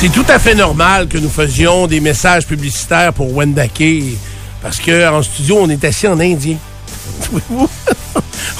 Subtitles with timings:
[0.00, 3.82] C'est tout à fait normal que nous faisions des messages publicitaires pour Wendake
[4.62, 6.56] parce que en studio, on est assis en indien.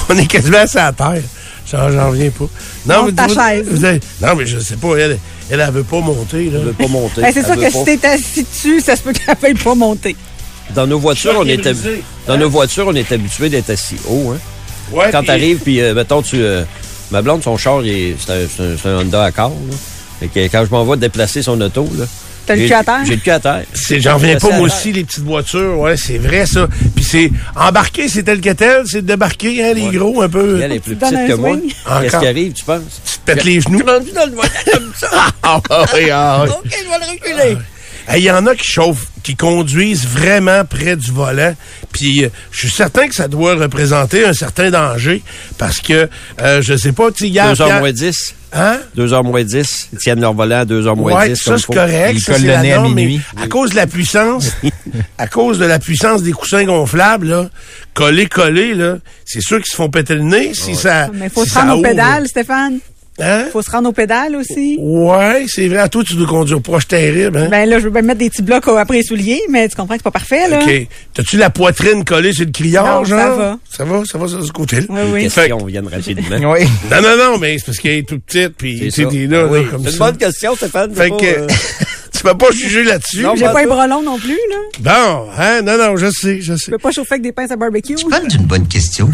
[0.09, 1.21] On est quasiment assis à terre.
[1.71, 2.45] J'en reviens pas.
[2.85, 3.65] Monte mais ta vous- chaise.
[3.69, 4.95] vous avez- non, mais je sais pas.
[4.97, 5.17] Elle,
[5.49, 6.45] elle, elle veut pas monter.
[6.49, 6.59] Là.
[6.59, 7.21] Elle veut pas monter.
[7.21, 7.69] Ben, c'est sûr que pas.
[7.71, 10.15] si t'es assis dessus, ça se peut qu'elle veuille pas monter.
[10.75, 12.03] Dans nos voitures, on est brisé.
[12.27, 14.33] dans nos voitures, on est habitué d'être assis haut.
[14.35, 14.39] Hein?
[14.91, 16.63] Ouais, Quand t'arrives, puis euh, mettons, tu, euh,
[17.11, 18.47] ma blonde, son char, c'est un,
[18.81, 19.51] c'est un- Honda Accord.
[19.69, 19.75] Là.
[20.21, 22.05] Fait que quand je m'en vais déplacer son auto, là,
[22.45, 22.99] T'as le j'ai- cul à terre?
[23.05, 23.63] J'ai le cul à terre.
[23.99, 25.77] J'en reviens pas, moi aussi, les petites voitures.
[25.79, 26.67] Ouais, c'est vrai, ça.
[26.95, 29.95] Puis c'est embarquer, c'est tel que tel, c'est débarquer, hein, les Ouais.
[29.97, 30.59] gros, un peu.
[30.61, 31.55] Elle est plus Tu petite que moi.
[32.01, 32.81] Qu'est-ce qui arrive, tu penses?
[33.05, 33.79] Tu te pètes les genoux.
[33.79, 35.07] Je suis rendu dans le volant comme ça.
[35.43, 35.59] Ah,
[35.95, 36.49] oui, ah, oui.
[36.49, 37.57] OK, je vais le reculer.
[38.15, 41.55] Il y en a qui chauffent, qui conduisent vraiment près du volant.
[41.91, 45.21] Puis euh, je suis certain que ça doit représenter un certain danger
[45.57, 46.09] parce que,
[46.41, 47.53] euh, je sais pas, tu sais, hier...
[47.53, 48.35] 2h Pierre- moins 10.
[48.53, 48.79] Hein?
[48.97, 49.89] 2h moins 10.
[49.93, 51.35] Ils tiennent leur volant à 2h moins Ouais, 10.
[51.41, 53.21] ça c'est correct, Ils ça collent le nez à minuit.
[53.41, 54.51] à cause de la puissance,
[55.17, 57.49] à cause de la puissance des coussins gonflables, là,
[57.93, 61.07] coller, coller, là, c'est sûr qu'ils se font péter le nez si ça.
[61.13, 61.87] Mais faut si se rendre ça aux ouvre.
[61.89, 62.79] pédales, Stéphane.
[63.21, 63.45] Hein?
[63.51, 64.77] Faut se rendre aux pédales aussi.
[64.79, 65.77] Ouais, c'est vrai.
[65.79, 67.47] À toi, tu dois conduire proche terrible, hein?
[67.51, 69.75] Ben là, je veux bien mettre des petits blocs au- après les souliers, mais tu
[69.75, 70.59] comprends que c'est pas parfait, là.
[70.63, 70.87] OK.
[71.13, 73.37] T'as-tu la poitrine collée sur le criard, Non, ça genre?
[73.37, 73.59] va.
[73.69, 74.85] Ça va, ça va, ça, ce côté-là?
[74.89, 75.23] Oui, oui.
[75.23, 76.37] Les Fait viennent rapidement.
[76.51, 76.65] Oui.
[76.91, 79.09] Non, non, non, mais c'est parce qu'elle est toute petite, puis C'est tu sais, ça.
[79.35, 80.05] là, Oui, là, comme C'est une ça.
[80.05, 80.93] bonne question, Stéphane.
[80.95, 81.47] Fait c'est que, euh,
[82.21, 83.21] tu peux pas juger là-dessus.
[83.23, 84.57] Non, J'ai ben, pas un long non plus, là.
[84.79, 86.65] Bon, hein, non, non, je sais, je sais.
[86.67, 87.95] Je peux pas chauffer avec des pinces à barbecue.
[87.97, 89.09] C'est une bonne question.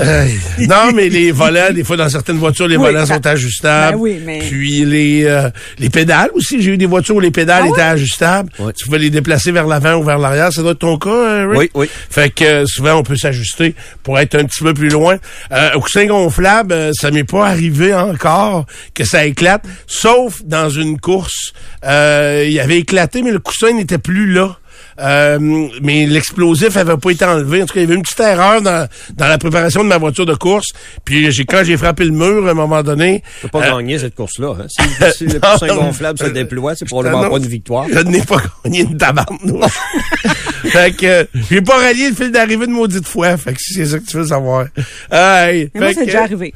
[0.59, 3.95] Non, mais les volants, des fois, dans certaines voitures, les Oui, volants ça- sont ajustables.
[3.95, 6.61] Ben oui, mais- Puis les, euh, les pédales aussi.
[6.61, 8.49] J'ai eu des voitures où les pédales Ah étaient ajustables.
[8.59, 8.73] Ouais.
[8.73, 10.51] Tu pouvais les déplacer vers l'avant ou vers l'arrière.
[10.51, 11.71] Ça doit être ton cas, euh, Rick?
[11.75, 11.89] Oui, oui.
[12.09, 13.73] Fait que euh, souvent, on peut s'ajuster
[14.03, 15.17] pour être un petit peu plus loin.
[15.53, 20.69] Euh, au coussin gonflable, euh, ça m'est pas arrivé encore que ça éclate, sauf dans
[20.69, 21.53] une course.
[21.85, 24.57] Euh, il avait éclaté, mais le coussin n'était plus là.
[24.99, 25.37] Euh,
[25.81, 27.61] mais l'explosif avait pas été enlevé.
[27.61, 29.97] En tout cas, il y avait une petite erreur dans, dans la préparation de ma
[29.97, 30.67] voiture de course.
[31.05, 33.23] Puis j'ai quand j'ai frappé le mur à un moment donné.
[33.41, 34.55] Tu pas euh, gagner cette course-là.
[34.59, 34.65] Hein.
[34.67, 35.75] Si, si le coussin non.
[35.75, 37.85] gonflable se déploie, c'est probablement pas une victoire.
[37.91, 39.71] Je n'ai pas gagné une tabarnouche.
[40.63, 43.37] fait que euh, j'ai pas rallié le fil d'arrivée de maudite fois.
[43.37, 44.65] Fait que si c'est ça que tu veux savoir.
[45.11, 46.53] Moi, c'est déjà arrivé.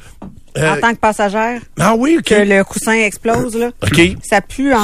[0.58, 2.24] Euh, en tant que passagère, Ah oui, OK.
[2.24, 3.70] que le coussin explose, là.
[3.82, 4.00] OK.
[4.22, 4.78] Ça pue en,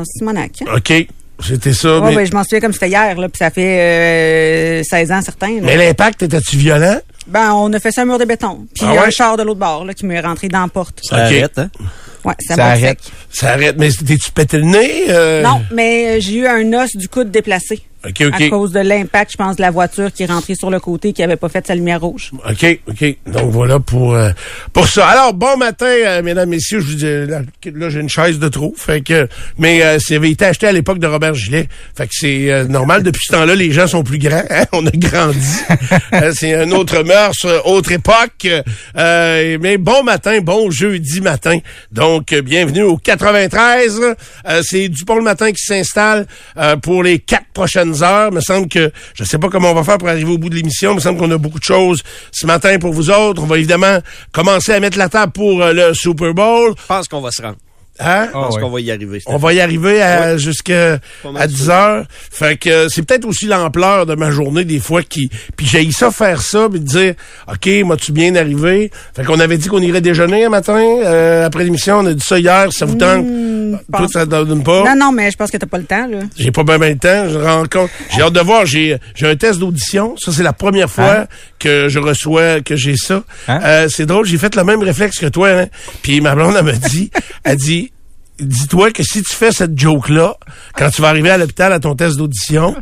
[0.00, 0.62] en Simonac.
[0.62, 0.72] hein.
[0.76, 1.06] OK.
[1.42, 2.00] C'était ça.
[2.00, 5.10] Ouais, mais ouais, je m'en souviens comme c'était hier, là, puis ça fait euh, 16
[5.12, 5.54] ans certains.
[5.54, 5.60] là.
[5.62, 6.98] mais l'impact, était-tu violent?
[7.26, 8.66] Ben, on a fait ça un mur de béton.
[8.74, 8.98] Puis Ah ouais?
[9.06, 11.00] un char de l'autre bord, là, qui m'est rentré dans la porte.
[11.02, 11.22] Ça Ok.
[11.22, 11.70] arrête, hein?
[12.26, 13.00] Ouais, ça, Ça arrête.
[13.02, 13.12] sec.
[13.30, 13.76] Ça arrête.
[13.78, 15.04] Mais t'es-tu pété le nez?
[15.08, 15.42] euh?
[15.42, 17.82] Non, mais euh, j'ai eu un os du coude déplacé.
[18.06, 18.50] OK, À OK.
[18.50, 21.22] cause de l'impact, je pense, de la voiture qui est rentrée sur le côté, qui
[21.22, 22.30] avait pas fait sa lumière rouge.
[22.48, 23.16] OK, OK.
[23.26, 24.30] Donc voilà pour euh,
[24.72, 25.06] pour ça.
[25.08, 26.80] Alors bon matin, euh, mesdames, messieurs.
[26.80, 27.40] Je vous dis là,
[27.74, 28.72] là, j'ai une chaise de trop.
[28.76, 29.28] Fait que
[29.58, 31.68] mais euh, ça avait été acheté à l'époque de Robert Gillet.
[31.96, 33.02] Fait que c'est euh, normal.
[33.02, 34.42] Depuis ce temps-là, les gens sont plus grands.
[34.48, 34.64] hein.
[34.72, 35.38] On a grandi.
[36.12, 38.46] Euh, c'est un autre mœurs, euh, autre époque.
[38.96, 41.58] Euh, mais bon matin, bon jeudi matin.
[41.92, 44.00] Donc bienvenue au 93.
[44.48, 48.28] Euh, c'est Dupont le matin qui s'installe euh, pour les quatre prochaines heures.
[48.30, 50.50] Il me semble que je sais pas comment on va faire pour arriver au bout
[50.50, 50.92] de l'émission.
[50.92, 52.02] Il me semble qu'on a beaucoup de choses
[52.32, 53.42] ce matin pour vous autres.
[53.42, 53.98] On va évidemment
[54.32, 56.74] commencer à mettre la table pour euh, le Super Bowl.
[56.78, 57.56] Je pense qu'on va se rendre.
[58.00, 58.26] Hein?
[58.28, 58.62] Je pense ouais.
[58.62, 59.20] qu'on va y arriver.
[59.26, 62.04] On va y arriver à jusqu'à Pas mal à 10 heures.
[62.30, 65.90] Fait que euh, c'est peut-être aussi l'ampleur de ma journée des fois qui puis j'ai
[65.90, 67.14] ça faire ça puis dire
[67.46, 68.90] OK, m'as-tu bien arrivé?
[69.14, 72.24] Fait qu'on avait dit qu'on irait déjeuner un matin euh, après l'émission, on a dit
[72.24, 73.26] ça hier, ça vous tente
[73.78, 75.84] Toi pense- ça te donne pas Non, non, mais je pense que t'as pas le
[75.84, 76.18] temps, là.
[76.36, 77.90] J'ai pas bien le temps, je rends compte.
[78.14, 81.26] J'ai hâte de voir, j'ai j'ai un test d'audition, ça c'est la première fois Hein?
[81.58, 83.22] que je reçois que j'ai ça.
[83.48, 83.60] Hein?
[83.62, 85.66] Euh, c'est drôle, j'ai fait le même réflexe que toi hein.
[86.02, 87.10] Puis ma blonde elle me dit,
[87.44, 87.92] elle dit
[88.38, 90.34] dis-toi que si tu fais cette joke-là,
[90.74, 92.74] quand tu vas arriver à l'hôpital à ton test d'audition,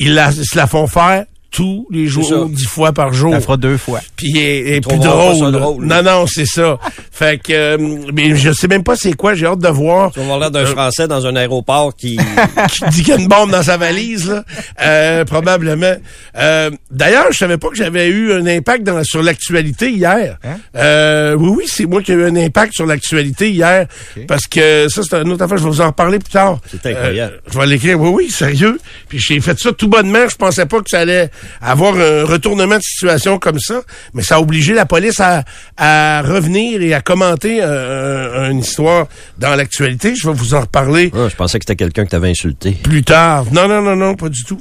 [0.00, 1.24] ils la, ils se la font faire
[1.56, 3.32] tous les jours, dix fois par jour.
[3.32, 4.00] Ça fera deux fois.
[4.14, 5.86] Puis est plus drôle.
[5.86, 6.78] Non, non, c'est ça.
[7.10, 7.78] fait que, euh,
[8.12, 9.32] mais je sais même pas c'est quoi.
[9.32, 10.12] J'ai hâte de voir.
[10.12, 12.18] Tu vas avoir l'air d'un Français dans un aéroport qui...
[12.72, 14.44] qui dit qu'il y a une bombe dans sa valise, là.
[14.82, 15.94] Euh, probablement.
[16.36, 20.36] Euh, D'ailleurs, je savais pas que j'avais eu un impact dans, sur l'actualité hier.
[20.44, 20.58] Hein?
[20.76, 23.86] Euh, oui, oui, c'est moi qui ai eu un impact sur l'actualité hier.
[24.28, 25.56] Parce que ça, c'est une autre affaire.
[25.56, 26.58] Je vais vous en reparler plus tard.
[26.70, 27.34] C'est incroyable.
[27.34, 27.98] Euh, je vais l'écrire.
[27.98, 28.78] Oui, oui, sérieux.
[29.08, 30.28] Puis j'ai fait ça tout bonnement.
[30.28, 33.80] Je pensais pas que ça allait avoir un retournement de situation comme ça.
[34.14, 35.44] Mais ça a obligé la police à,
[35.76, 39.06] à revenir et à commenter euh, une histoire
[39.38, 40.14] dans l'actualité.
[40.14, 42.72] Je vais vous en reparler Ah, je pensais que c'était quelqu'un que t'avais insulté.
[42.72, 43.44] plus tard.
[43.52, 44.60] Non, non, non, non, pas du tout.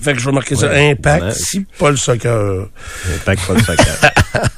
[0.00, 0.70] Fait que je vais marquer ça.
[0.70, 2.68] Impact, si Paul Soccer.
[3.16, 3.86] Impact, pas de soccer.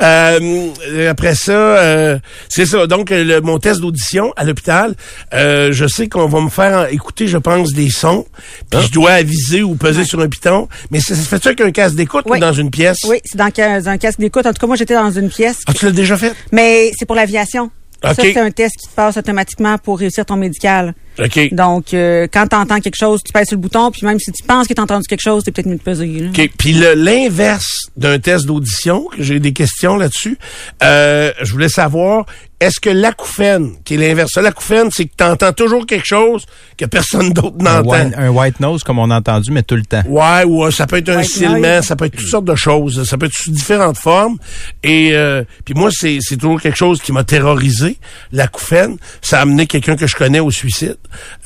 [0.00, 2.18] Euh, après ça, euh,
[2.48, 2.86] c'est ça.
[2.86, 4.94] Donc, le, mon test d'audition à l'hôpital,
[5.34, 8.26] euh, je sais qu'on va me faire écouter, je pense, des sons.
[8.70, 10.68] Puis je dois aviser ou peser sur un piton.
[10.90, 12.38] Mais ça, ça se fait-tu avec un casque d'écoute Oui.
[12.38, 12.98] ou dans une pièce?
[13.08, 14.46] Oui, c'est dans un casque d'écoute.
[14.46, 15.58] En tout cas, moi, j'étais dans une pièce.
[15.66, 16.34] Ah, tu l'as déjà fait?
[16.52, 17.64] Mais c'est pour l'aviation.
[18.04, 18.14] OK.
[18.14, 20.94] Ça, c'est un test qui te passe automatiquement pour réussir ton médical.
[21.18, 21.54] OK.
[21.54, 24.30] Donc, euh, quand tu entends quelque chose, tu pèses sur le bouton, puis même si
[24.32, 26.06] tu penses que tu as entendu quelque chose, c'est peut-être mieux de peser.
[26.06, 26.28] là.
[26.28, 26.50] OK.
[26.58, 30.38] Puis le- l'inverse d'un test d'audition, que j'ai des questions là-dessus,
[30.82, 32.26] euh, je voulais savoir,
[32.60, 36.44] est-ce que l'acouphène, qui est l'inverse, ça, l'acouphène, c'est que tu entends toujours quelque chose
[36.78, 37.88] que personne d'autre n'entend.
[37.90, 40.02] white, un white nose, comme on a entendu, mais tout le temps.
[40.06, 41.22] Ouais, ou euh, ça peut être un
[41.58, 41.84] noise.
[41.86, 43.04] ça peut être toutes sortes de choses.
[43.08, 44.36] Ça peut être sous différentes formes.
[44.82, 47.98] Et euh, puis moi, c'est c'est toujours quelque chose qui m'a terrorisé,
[48.32, 48.96] l'acouphène.
[49.22, 50.96] Ça a amené quelqu'un que je connais au suicide.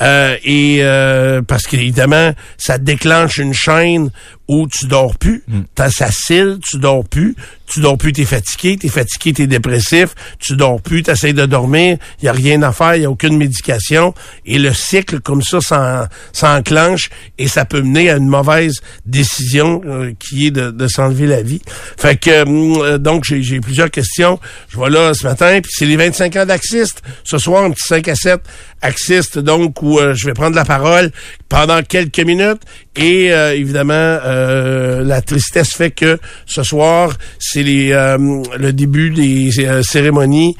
[0.02, 4.10] Euh, et euh, parce qu'évidemment, ça déclenche une chaîne
[4.52, 5.44] où tu dors plus,
[5.76, 7.36] t'as ça cille, tu dors plus,
[7.72, 10.08] tu dors plus, t'es fatigué, t'es fatigué, t'es dépressif,
[10.40, 13.10] tu dors plus, t'essayes de dormir, il y a rien à faire, il y a
[13.10, 14.12] aucune médication,
[14.44, 19.82] et le cycle comme ça s'en- s'enclenche et ça peut mener à une mauvaise décision
[19.86, 21.62] euh, qui est de, de s'enlever la vie.
[21.96, 24.40] Fait que euh, donc j'ai plusieurs questions.
[24.68, 27.02] Je vois là ce matin, puis c'est les 25 ans d'Axiste.
[27.22, 28.40] Ce soir, un petit 5 à 7
[28.82, 31.12] Axiste, donc où euh, je vais prendre la parole
[31.48, 32.62] pendant quelques minutes.
[32.96, 33.92] Et euh, évidemment,
[34.40, 40.56] euh, la tristesse fait que ce soir, c'est les euh, le début des euh, cérémonies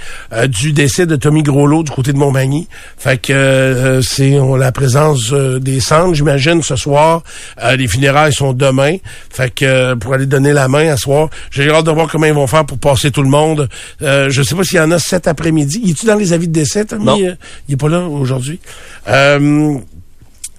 [0.49, 2.69] du décès de Tommy Groslot du côté de Montmagny.
[2.97, 7.23] Fait que c'est on la présence des cendres, j'imagine, ce soir.
[7.77, 8.97] Les funérailles sont demain.
[9.31, 12.35] Fait que pour aller donner la main à soir, j'ai hâte de voir comment ils
[12.35, 13.69] vont faire pour passer tout le monde.
[14.00, 15.81] Je sais pas s'il y en a cet après-midi.
[15.82, 17.05] Il est-tu dans les avis de décès, Tommy?
[17.05, 17.17] Non.
[17.69, 18.61] Il est pas là aujourd'hui.
[19.09, 19.79] Euh,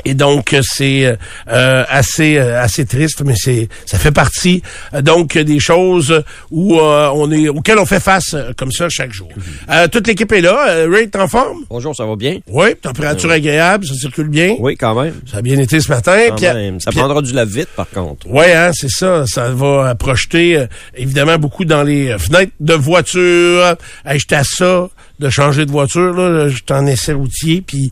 [0.06, 1.18] et donc euh, c'est
[1.50, 4.62] euh, assez euh, assez triste, mais c'est ça fait partie
[4.94, 8.88] euh, donc des choses où euh, on est auxquelles on fait face euh, comme ça
[8.90, 9.30] chaque jour.
[9.70, 10.68] Euh, toute l'équipe est là.
[10.70, 11.60] Euh, Ray, t'es en forme?
[11.70, 12.40] Bonjour, ça va bien?
[12.48, 12.76] Oui.
[12.82, 14.56] Température agréable, ça circule bien.
[14.60, 15.16] Oui, quand même.
[15.30, 16.18] Ça a bien été ce matin.
[16.30, 16.80] Quand même.
[16.80, 18.28] Ça prendra du lave-vite, par contre.
[18.30, 19.26] Ouais, hein, c'est ça.
[19.28, 23.76] Ça va euh, projeter euh, évidemment beaucoup dans les euh, fenêtres de voitures.
[24.06, 24.90] Hey, J'étais à ça
[25.20, 26.14] de changer de voiture.
[26.14, 27.92] Là, J'étais en essai routier, puis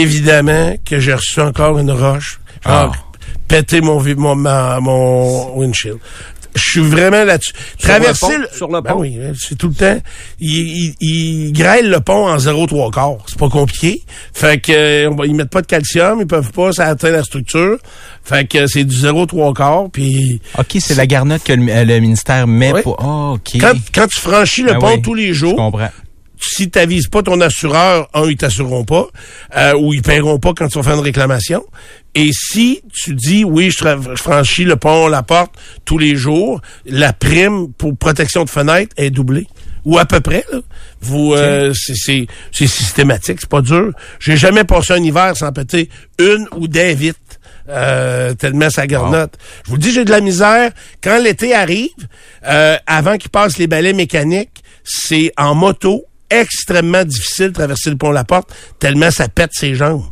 [0.00, 2.38] évidemment que j'ai reçu encore une roche.
[2.66, 2.94] Genre,
[3.48, 5.98] péter mon, vi- mon, ma- mon windshield.
[6.56, 7.52] Je suis vraiment là-dessus.
[7.80, 8.54] Traverser le pont?
[8.54, 9.00] Sur le Ben pont?
[9.00, 9.98] oui, hein, c'est tout le temps.
[10.38, 13.16] Il, il, il grêle le pont en 0,3 quart.
[13.26, 14.02] C'est pas compliqué.
[14.32, 17.76] Fait que euh, ils mettent pas de calcium, ils peuvent pas, ça atteint la structure.
[18.22, 19.90] Fait que c'est du 0,3 quart.
[19.92, 22.98] Puis OK, c'est la garnotte que le, euh, le ministère met pour...
[23.00, 23.50] Ah, OK.
[23.60, 25.58] quand, quand tu franchis le Ah pont oui, tous les jours,
[26.52, 29.06] si t'avises pas ton assureur, un, ils t'assureront pas,
[29.56, 31.64] euh, ou ils paieront pas quand tu vas faire une réclamation.
[32.14, 33.84] Et si tu dis, oui, je,
[34.16, 39.10] franchis le pont, la porte tous les jours, la prime pour protection de fenêtre est
[39.10, 39.46] doublée.
[39.84, 40.60] Ou à peu près, là.
[41.02, 43.92] Vous, euh, c'est- c'est c'est systématique, c'est pas dur.
[44.18, 47.18] J'ai jamais passé un hiver sans péter une ou des vitres.
[47.68, 49.34] Euh, tellement ça garnotte.
[49.64, 50.70] Je vous le dis, j'ai de la misère.
[51.02, 51.90] Quand l'été arrive,
[52.46, 57.96] euh, avant qu'il passe les balais mécaniques, c'est en moto extrêmement difficile de traverser le
[57.96, 60.04] pont La Porte, tellement ça pète ses jambes.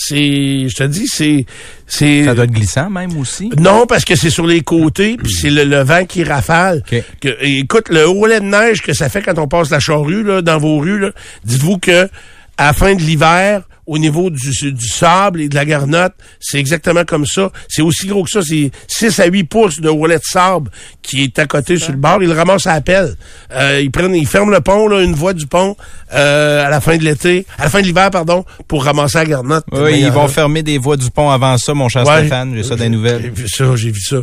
[0.00, 1.44] C'est, je te dis, c'est,
[1.88, 2.24] c'est.
[2.24, 3.50] Ça doit être glissant même aussi?
[3.58, 6.84] Non, parce que c'est sur les côtés, puis c'est le, le vent qui rafale.
[7.20, 10.40] Que- écoute, le roulet de neige que ça fait quand on passe la charrue là,
[10.40, 11.10] dans vos rues, là,
[11.44, 12.08] dites-vous que
[12.56, 16.58] à la fin de l'hiver, au niveau du, du sable et de la garnotte, c'est
[16.58, 17.50] exactement comme ça.
[17.68, 18.42] C'est aussi gros que ça.
[18.42, 20.70] C'est 6 à 8 pouces de roulet de sable
[21.02, 22.22] qui est à côté sur le bord.
[22.22, 23.16] Ils le ramassent à la pelle.
[23.52, 25.74] Euh, ils prennent, ils ferment le pont, là, une voie du pont,
[26.14, 29.24] euh, à la fin de l'été, à la fin de l'hiver, pardon, pour ramasser la
[29.24, 29.64] garnotte.
[29.72, 32.18] Oui, ils vont faire fermer des voies du pont avant ça, mon cher Ouais.
[32.18, 32.54] Stéphane.
[32.54, 33.30] J'ai ça des J'ai nouvelles.
[33.32, 34.18] vu ça, j'ai vu ça.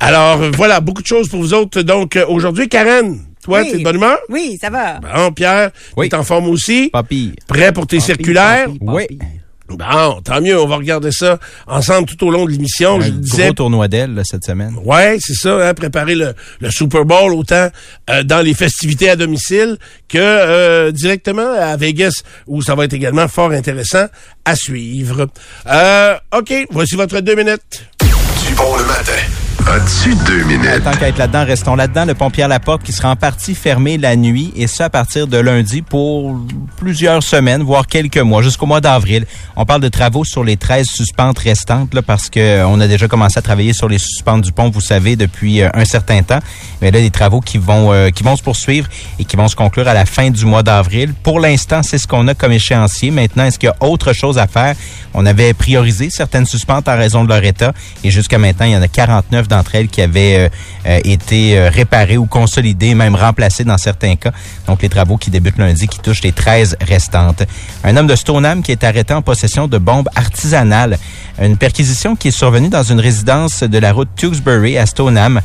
[0.00, 1.82] Alors, euh, voilà, beaucoup de choses pour vous autres.
[1.82, 3.70] Donc, euh, aujourd'hui, Karen, toi, Oui.
[3.72, 4.18] t'es de bonne humeur?
[4.28, 5.00] Oui, ça va.
[5.00, 6.08] Bon, Pierre, Oui.
[6.08, 6.90] t'es en forme aussi?
[7.08, 7.32] Pire.
[7.46, 8.68] Prêt pour tes circulaires?
[8.80, 9.06] Oui.
[9.70, 13.02] Bon, tant mieux, on va regarder ça ensemble tout au long de l'émission.
[13.02, 14.74] Je disais, gros tournoi là, cette semaine.
[14.82, 17.68] Ouais, c'est ça, hein, préparer le, le Super Bowl autant
[18.08, 19.76] euh, dans les festivités à domicile
[20.08, 24.06] que euh, directement à Vegas, où ça va être également fort intéressant
[24.46, 25.26] à suivre.
[25.66, 27.84] Euh, OK, voici votre deux minutes.
[28.00, 29.12] Du bon le matin.
[29.70, 30.82] As-tu deux minutes?
[30.82, 32.06] Tant qu'à être là-dedans, restons là-dedans.
[32.06, 34.88] Le pompier à la porte qui sera en partie fermé la nuit et ça à
[34.88, 36.40] partir de lundi pour
[36.78, 39.26] plusieurs semaines, voire quelques mois, jusqu'au mois d'avril.
[39.56, 42.86] On parle de travaux sur les 13 suspentes restantes là, parce que euh, on a
[42.86, 46.22] déjà commencé à travailler sur les suspentes du pont, vous savez, depuis euh, un certain
[46.22, 46.40] temps.
[46.80, 49.56] Mais là, des travaux qui vont euh, qui vont se poursuivre et qui vont se
[49.56, 51.12] conclure à la fin du mois d'avril.
[51.22, 53.10] Pour l'instant, c'est ce qu'on a comme échéancier.
[53.10, 54.74] Maintenant, est-ce qu'il y a autre chose à faire?
[55.12, 58.76] On avait priorisé certaines suspentes en raison de leur état et jusqu'à maintenant, il y
[58.76, 60.48] en a 49 d'entre elles qui avaient euh,
[60.86, 64.32] euh, été euh, réparées ou consolidées, même remplacées dans certains cas.
[64.66, 67.42] Donc, les travaux qui débutent lundi qui touchent les 13 restantes.
[67.82, 70.98] Un homme de Stoneham qui est arrêté en possession de bombes artisanales.
[71.40, 75.40] Une perquisition qui est survenue dans une résidence de la route Tewksbury à Stoneham.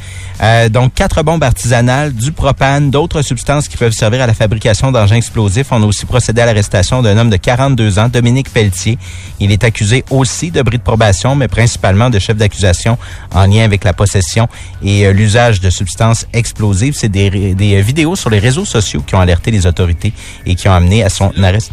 [0.71, 5.17] Donc, quatre bombes artisanales, du propane, d'autres substances qui peuvent servir à la fabrication d'engins
[5.17, 5.67] explosifs.
[5.71, 8.97] On a aussi procédé à l'arrestation d'un homme de 42 ans, Dominique Pelletier.
[9.39, 12.97] Il est accusé aussi de bris de probation, mais principalement de chef d'accusation
[13.33, 14.47] en lien avec la possession
[14.83, 16.95] et euh, l'usage de substances explosives.
[16.97, 20.13] C'est des, des euh, vidéos sur les réseaux sociaux qui ont alerté les autorités
[20.45, 21.71] et qui ont amené à son arrest.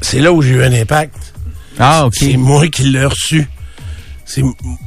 [0.00, 1.14] C'est là où j'ai eu un impact.
[1.78, 2.14] Ah, OK.
[2.18, 3.48] C'est moi qui l'ai reçu.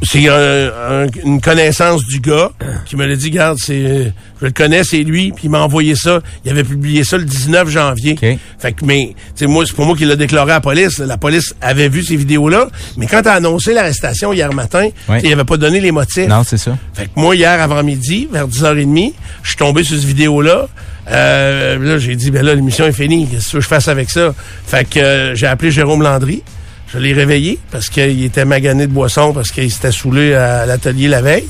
[0.01, 2.49] C'est un- un- une connaissance du gars
[2.85, 5.95] qui me l'a dit, garde, c'est je le connais, c'est lui, puis il m'a envoyé
[5.95, 6.19] ça.
[6.43, 8.15] Il avait publié ça le 19 janvier.
[8.59, 10.99] Fait que mais c'est moi c'est pour moi qui l'a déclaré à la police.
[10.99, 14.89] La police avait vu ces vidéos-là, mais quand as annoncé l'arrestation hier matin,
[15.23, 16.27] il avait pas donné les motifs.
[16.27, 16.77] Non, c'est ça.
[16.93, 20.67] Fait que moi, hier avant-midi, vers 10h30, je suis tombé sur cette vidéo-là.
[21.09, 23.27] Euh, là, j'ai dit, ben là, l'émission est finie.
[23.27, 24.33] Qu'est-ce que je fasse avec ça?
[24.65, 26.41] Fait que euh, j'ai appelé Jérôme Landry.
[26.87, 31.07] Je l'ai réveillé parce qu'il était magané de boisson parce qu'il s'était saoulé à l'atelier
[31.07, 31.47] la veille.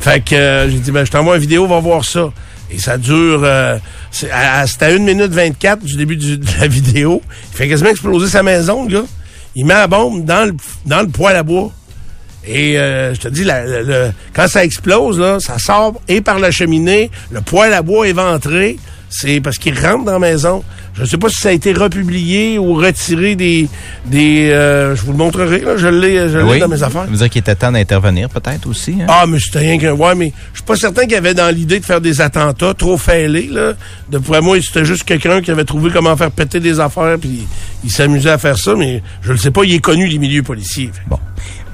[0.00, 2.30] Fait que euh, j'ai dit, ben je t'envoie une vidéo, va voir ça.
[2.70, 3.42] Et ça dure...
[3.44, 3.78] Euh,
[4.10, 7.22] c'est à, à- c'était à 1 minute 24 du début de la vidéo.
[7.52, 9.06] Il fait quasiment exploser sa maison, le gars.
[9.56, 10.54] Il met la bombe dans le,
[10.86, 11.72] dans le poêle à bois.
[12.46, 16.50] Et euh, je te dis, la- quand ça explose, là, ça sort et par la
[16.50, 18.76] cheminée, le poêle à bois éventré,
[19.16, 20.64] c'est parce qu'il rentre dans la maison.
[20.94, 23.68] Je ne sais pas si ça a été republié ou retiré des...
[24.06, 27.04] des euh, je vous le montrerai, là, je l'ai l'ai dans mes affaires.
[27.04, 28.96] Ça veut dire qu'il était temps d'intervenir peut-être aussi.
[29.00, 29.06] Hein?
[29.08, 29.92] Ah, mais c'était rien qu'un...
[29.92, 32.74] Ouais, mais je suis pas certain qu'il y avait dans l'idée de faire des attentats
[32.74, 33.74] trop fêlés, là.
[34.10, 37.46] De pour moi, c'était juste quelqu'un qui avait trouvé comment faire péter des affaires, puis
[37.84, 40.42] il s'amusait à faire ça, mais je le sais pas, il est connu, les milieux
[40.42, 40.90] policiers.
[41.06, 41.18] Bon.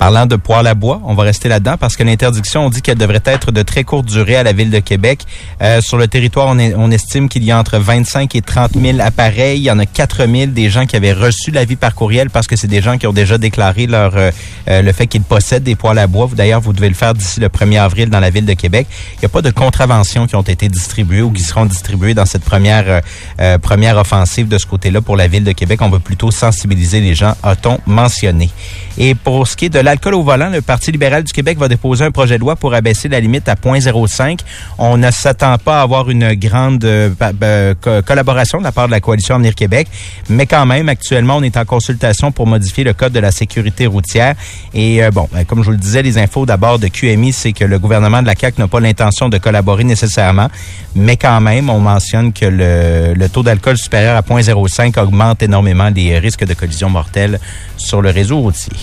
[0.00, 2.96] Parlant de poêle à bois, on va rester là-dedans parce que l'interdiction, on dit qu'elle
[2.96, 5.26] devrait être de très courte durée à la ville de Québec.
[5.60, 8.78] Euh, sur le territoire, on, est- on estime qu'il y a entre 25 et 30
[8.80, 9.58] 000 appareils.
[9.58, 12.46] Il y en a 4 000 des gens qui avaient reçu l'avis par courriel parce
[12.46, 14.30] que c'est des gens qui ont déjà déclaré leur euh,
[14.68, 16.30] euh, le fait qu'ils possèdent des poêles à bois.
[16.34, 18.86] D'ailleurs, vous devez le faire d'ici le 1er avril dans la ville de Québec.
[19.16, 22.24] Il n'y a pas de contraventions qui ont été distribuées ou qui seront distribuées dans
[22.24, 23.00] cette première euh,
[23.42, 25.80] euh, première offensive de ce côté-là pour la ville de Québec.
[25.82, 28.48] On veut plutôt sensibiliser les gens, a-t-on mentionné.
[28.96, 31.66] Et pour ce qui est de l'alcool au volant, le Parti libéral du Québec va
[31.66, 34.38] déposer un projet de loi pour abaisser la limite à 0.05.
[34.78, 37.74] On ne s'attend pas à avoir une grande euh,
[38.06, 39.88] collaboration de la part de la coalition Avenir Québec,
[40.28, 43.88] mais quand même, actuellement, on est en consultation pour modifier le code de la sécurité
[43.88, 44.36] routière.
[44.74, 47.52] Et euh, bon, ben, comme je vous le disais, les infos d'abord de QMI, c'est
[47.52, 50.50] que le gouvernement de la CAQ n'a pas l'intention de collaborer nécessairement,
[50.94, 55.88] mais quand même, on mentionne que le, le taux d'alcool supérieur à 0.05 augmente énormément
[55.88, 57.40] les risques de collision mortelle
[57.76, 58.76] sur le réseau routier.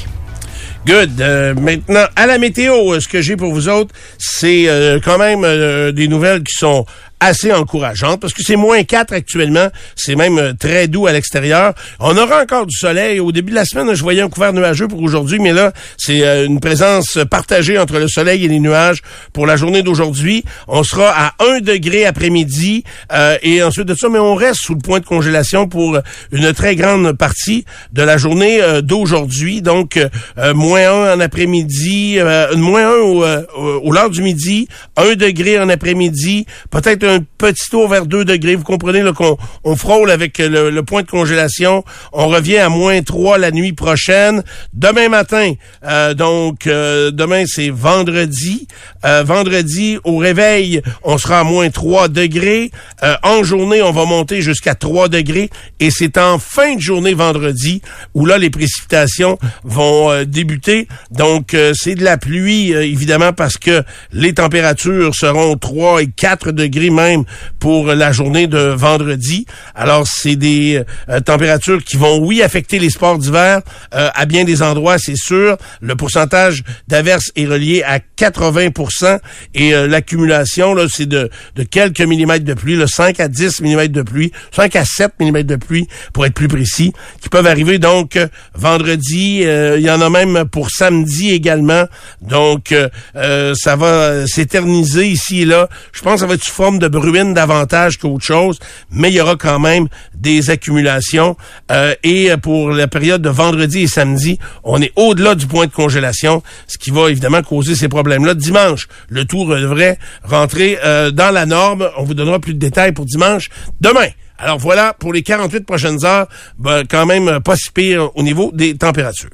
[0.87, 1.19] Good.
[1.19, 5.17] Euh, maintenant, à la météo, euh, ce que j'ai pour vous autres, c'est euh, quand
[5.17, 6.85] même euh, des nouvelles qui sont
[7.19, 9.67] assez encourageantes parce que c'est moins 4 actuellement.
[9.95, 11.73] C'est même euh, très doux à l'extérieur.
[11.99, 13.19] On aura encore du soleil.
[13.19, 16.25] Au début de la semaine, je voyais un couvert nuageux pour aujourd'hui, mais là, c'est
[16.27, 19.01] euh, une présence partagée entre le soleil et les nuages
[19.33, 20.43] pour la journée d'aujourd'hui.
[20.67, 24.73] On sera à 1 degré après-midi euh, et ensuite de ça, mais on reste sous
[24.75, 25.99] le point de congélation pour
[26.31, 29.61] une très grande partie de la journée euh, d'aujourd'hui.
[29.61, 32.19] Donc, euh, moins 1 en après-midi,
[32.55, 37.69] moins 1 au, au- au l'heure du midi, 1 degré en après-midi, peut-être un petit
[37.69, 38.55] tour vers 2 degrés.
[38.55, 41.83] Vous comprenez qu'on on frôle avec le, le point de congélation.
[42.13, 44.43] On revient à moins 3 la nuit prochaine.
[44.73, 45.53] Demain matin,
[45.85, 48.67] euh, donc euh, demain c'est vendredi.
[49.05, 52.71] Euh, vendredi, au réveil, on sera à moins 3 degrés.
[53.03, 55.49] Euh, en journée, on va monter jusqu'à 3 degrés.
[55.79, 57.81] Et c'est en fin de journée vendredi
[58.13, 60.87] où là, les précipitations vont euh, débuter.
[61.11, 66.51] Donc, euh, c'est de la pluie, évidemment, parce que les températures seront 3 et 4
[66.51, 67.23] degrés même
[67.59, 69.45] pour la journée de vendredi.
[69.75, 73.61] Alors, c'est des euh, températures qui vont, oui, affecter les sports d'hiver
[73.93, 75.57] euh, à bien des endroits, c'est sûr.
[75.81, 79.19] Le pourcentage d'averses est relié à 80%
[79.53, 83.61] et euh, l'accumulation, là, c'est de, de quelques millimètres de pluie, le 5 à 10
[83.61, 87.47] millimètres de pluie, 5 à 7 millimètres de pluie, pour être plus précis, qui peuvent
[87.47, 89.41] arriver donc euh, vendredi.
[89.43, 91.85] euh, Il y en a même pour samedi également.
[92.21, 95.69] Donc, euh, ça va s'éterniser ici et là.
[95.93, 98.59] Je pense que ça va être sous forme de bruine davantage qu'autre chose,
[98.91, 101.35] mais il y aura quand même des accumulations.
[101.71, 105.71] Euh, et pour la période de vendredi et samedi, on est au-delà du point de
[105.71, 108.33] congélation, ce qui va évidemment causer ces problèmes-là.
[108.33, 111.89] Dimanche, le tour devrait rentrer euh, dans la norme.
[111.97, 113.49] On vous donnera plus de détails pour dimanche.
[113.81, 116.27] Demain, alors voilà, pour les 48 prochaines heures,
[116.57, 119.29] ben, quand même euh, pas si pire au niveau des températures.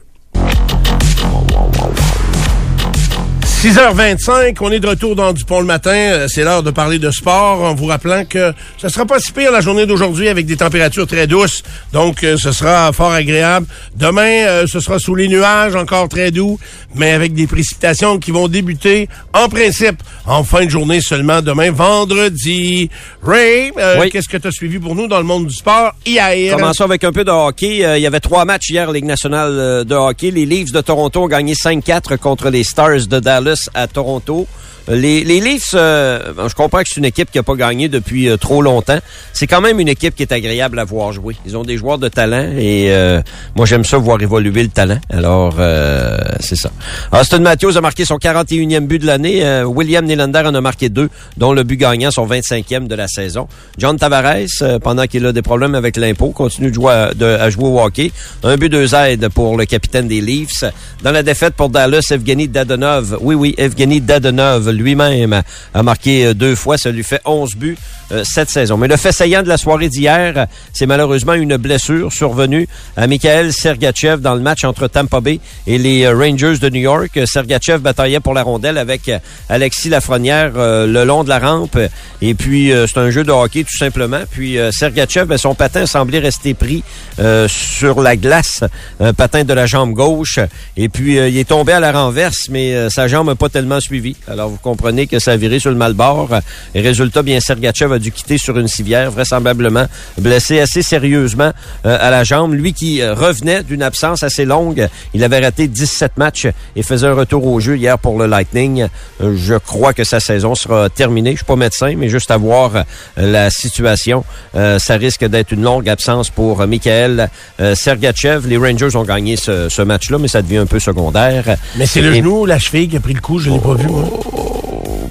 [3.64, 5.94] 6h25, on est de retour dans Dupont le matin.
[5.96, 9.32] Euh, C'est l'heure de parler de sport en vous rappelant que ce sera pas si
[9.32, 11.64] pire la journée d'aujourd'hui avec des températures très douces.
[11.94, 13.66] Donc, euh, ce sera fort agréable.
[13.96, 16.60] Demain, euh, ce sera sous les nuages, encore très doux,
[16.96, 21.72] mais avec des précipitations qui vont débuter en principe en fin de journée seulement demain,
[21.72, 22.90] vendredi.
[23.26, 24.10] Ray, euh, Oui.
[24.10, 26.58] qu'est-ce que tu as suivi pour nous dans le monde du sport hier?
[26.58, 27.86] Commençons avec un peu de hockey.
[27.86, 30.32] Euh, il y avait trois matchs hier, Ligue nationale de hockey.
[30.32, 34.48] Les Leafs de Toronto ont gagné 5-4 contre les Stars de Dallas à Toronto.
[34.90, 38.28] Les, Leafs, euh, bon, je comprends que c'est une équipe qui n'a pas gagné depuis
[38.30, 39.00] euh, trop longtemps.
[39.32, 41.36] C'est quand même une équipe qui est agréable à voir jouer.
[41.46, 43.22] Ils ont des joueurs de talent et euh,
[43.56, 45.00] moi j'aime ça voir évoluer le talent.
[45.10, 46.70] Alors euh, c'est ça.
[47.14, 49.64] Austin Matthews a marqué son 41e but de l'année.
[49.66, 53.48] William Nylander en a marqué deux, dont le but gagnant, son 25e de la saison.
[53.78, 57.66] John Tavares, pendant qu'il a des problèmes avec l'impôt, continue de jouer de- à jouer
[57.70, 58.12] au hockey.
[58.44, 60.66] Un but, deux aides pour le capitaine des Leafs.
[61.04, 66.34] Dans la défaite pour Dallas, Evgeny Dadonov, oui, oui, Evgeny Dadonov lui-même a marqué euh,
[66.34, 66.78] deux fois.
[66.78, 67.78] Ça lui fait 11 buts
[68.24, 68.78] cette saison.
[68.78, 73.52] Mais le fait saillant de la soirée d'hier, c'est malheureusement une blessure survenue à Mikhail
[73.54, 77.20] Sergachev dans le match entre Tampa Bay et les euh, Rangers de New York.
[77.26, 81.78] Sergachev bataillait pour la rondelle avec euh, Alexis Lafrenière euh, le long de la rampe.
[82.22, 84.22] Et puis, euh, c'est un jeu de hockey tout simplement.
[84.30, 86.84] Puis, euh, Sergachev, ben, son patin semblait rester pris
[87.20, 88.64] euh, sur la glace,
[89.00, 90.40] un patin de la jambe gauche.
[90.78, 93.50] Et puis, euh, il est tombé à la renverse, mais euh, sa jambe n'a pas
[93.50, 94.16] tellement suivi.
[94.28, 96.30] Alors, vous comprenez que ça a viré sur le malbord.
[96.76, 99.88] Et résultat, bien, Sergachev a dû quitter sur une civière, vraisemblablement
[100.20, 101.52] blessé assez sérieusement
[101.86, 102.54] euh, à la jambe.
[102.54, 107.08] Lui qui euh, revenait d'une absence assez longue, il avait raté 17 matchs et faisait
[107.08, 108.88] un retour au jeu hier pour le Lightning.
[109.22, 111.32] Euh, je crois que sa saison sera terminée.
[111.32, 112.84] Je suis pas médecin, mais juste à voir
[113.18, 114.24] la situation,
[114.56, 117.30] euh, ça risque d'être une longue absence pour Michael
[117.76, 118.48] Sergachev.
[118.48, 121.56] Les Rangers ont gagné ce, ce match-là, mais ça devient un peu secondaire.
[121.78, 123.60] Mais c'est le Et- genou ou la cheville qui a pris le coup, je l'ai
[123.60, 124.04] pas vu, moi.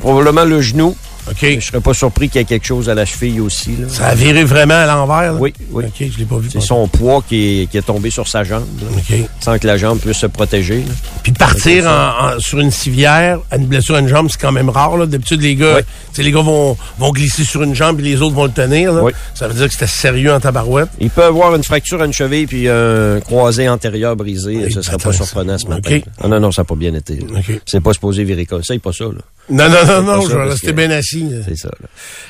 [0.01, 0.97] Probablement le genou.
[1.31, 1.37] OK.
[1.41, 3.71] Je serais pas surpris qu'il y ait quelque chose à la cheville aussi.
[3.77, 3.89] là.
[3.89, 5.41] Ça a viré vraiment à l'envers?
[5.41, 5.85] Oui, oui.
[5.87, 6.49] OK, je l'ai pas vu.
[6.53, 9.77] C'est son poids qui est, qui est tombé sur sa jambe, là, sans que la
[9.77, 10.79] jambe puisse se protéger.
[10.79, 10.93] là.
[11.23, 14.41] Puis de partir en- en- sur une civière à une blessure à une jambe, c'est
[14.41, 14.97] quand même rare.
[14.97, 15.07] Là.
[15.07, 16.25] D'habitude, les gars, Oui.
[16.25, 18.93] les gars vont, vont glisser sur une jambe et les autres vont le tenir.
[18.93, 19.03] Là.
[19.05, 19.13] Oui.
[19.35, 20.89] Ça veut dire que c'était sérieux en tabarouette.
[21.01, 24.57] Il peut avoir une fracture à une cheville puis un croisé antérieur brisé.
[24.57, 26.01] Oui, ce serait attends, pas surprenant ce matin.
[26.21, 27.17] Ah non, non, ça n'a pas bien été.
[27.17, 27.39] là.
[27.39, 27.61] OK.
[27.67, 28.75] C'est pas supposé virer comme ça.
[28.75, 29.05] C'est pas ça.
[29.05, 29.11] Là.
[29.51, 31.12] Non, non, non, non, je vais rester bien assis.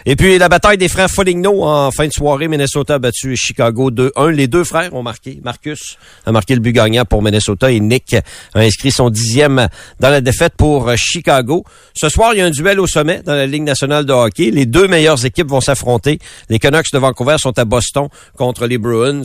[0.07, 2.49] Et puis, la bataille des frères Foligno en fin de soirée.
[2.49, 4.31] Minnesota a battu Chicago 2-1.
[4.31, 5.41] Les deux frères ont marqué.
[5.43, 8.15] Marcus a marqué le but gagnant pour Minnesota et Nick
[8.55, 9.69] a inscrit son dixième
[10.01, 11.65] dans la défaite pour euh, Chicago.
[11.95, 14.51] Ce soir, il y a un duel au sommet dans la Ligue nationale de hockey.
[14.51, 16.19] Les deux meilleures équipes vont s'affronter.
[16.49, 19.23] Les Canucks de Vancouver sont à Boston contre les Bruins.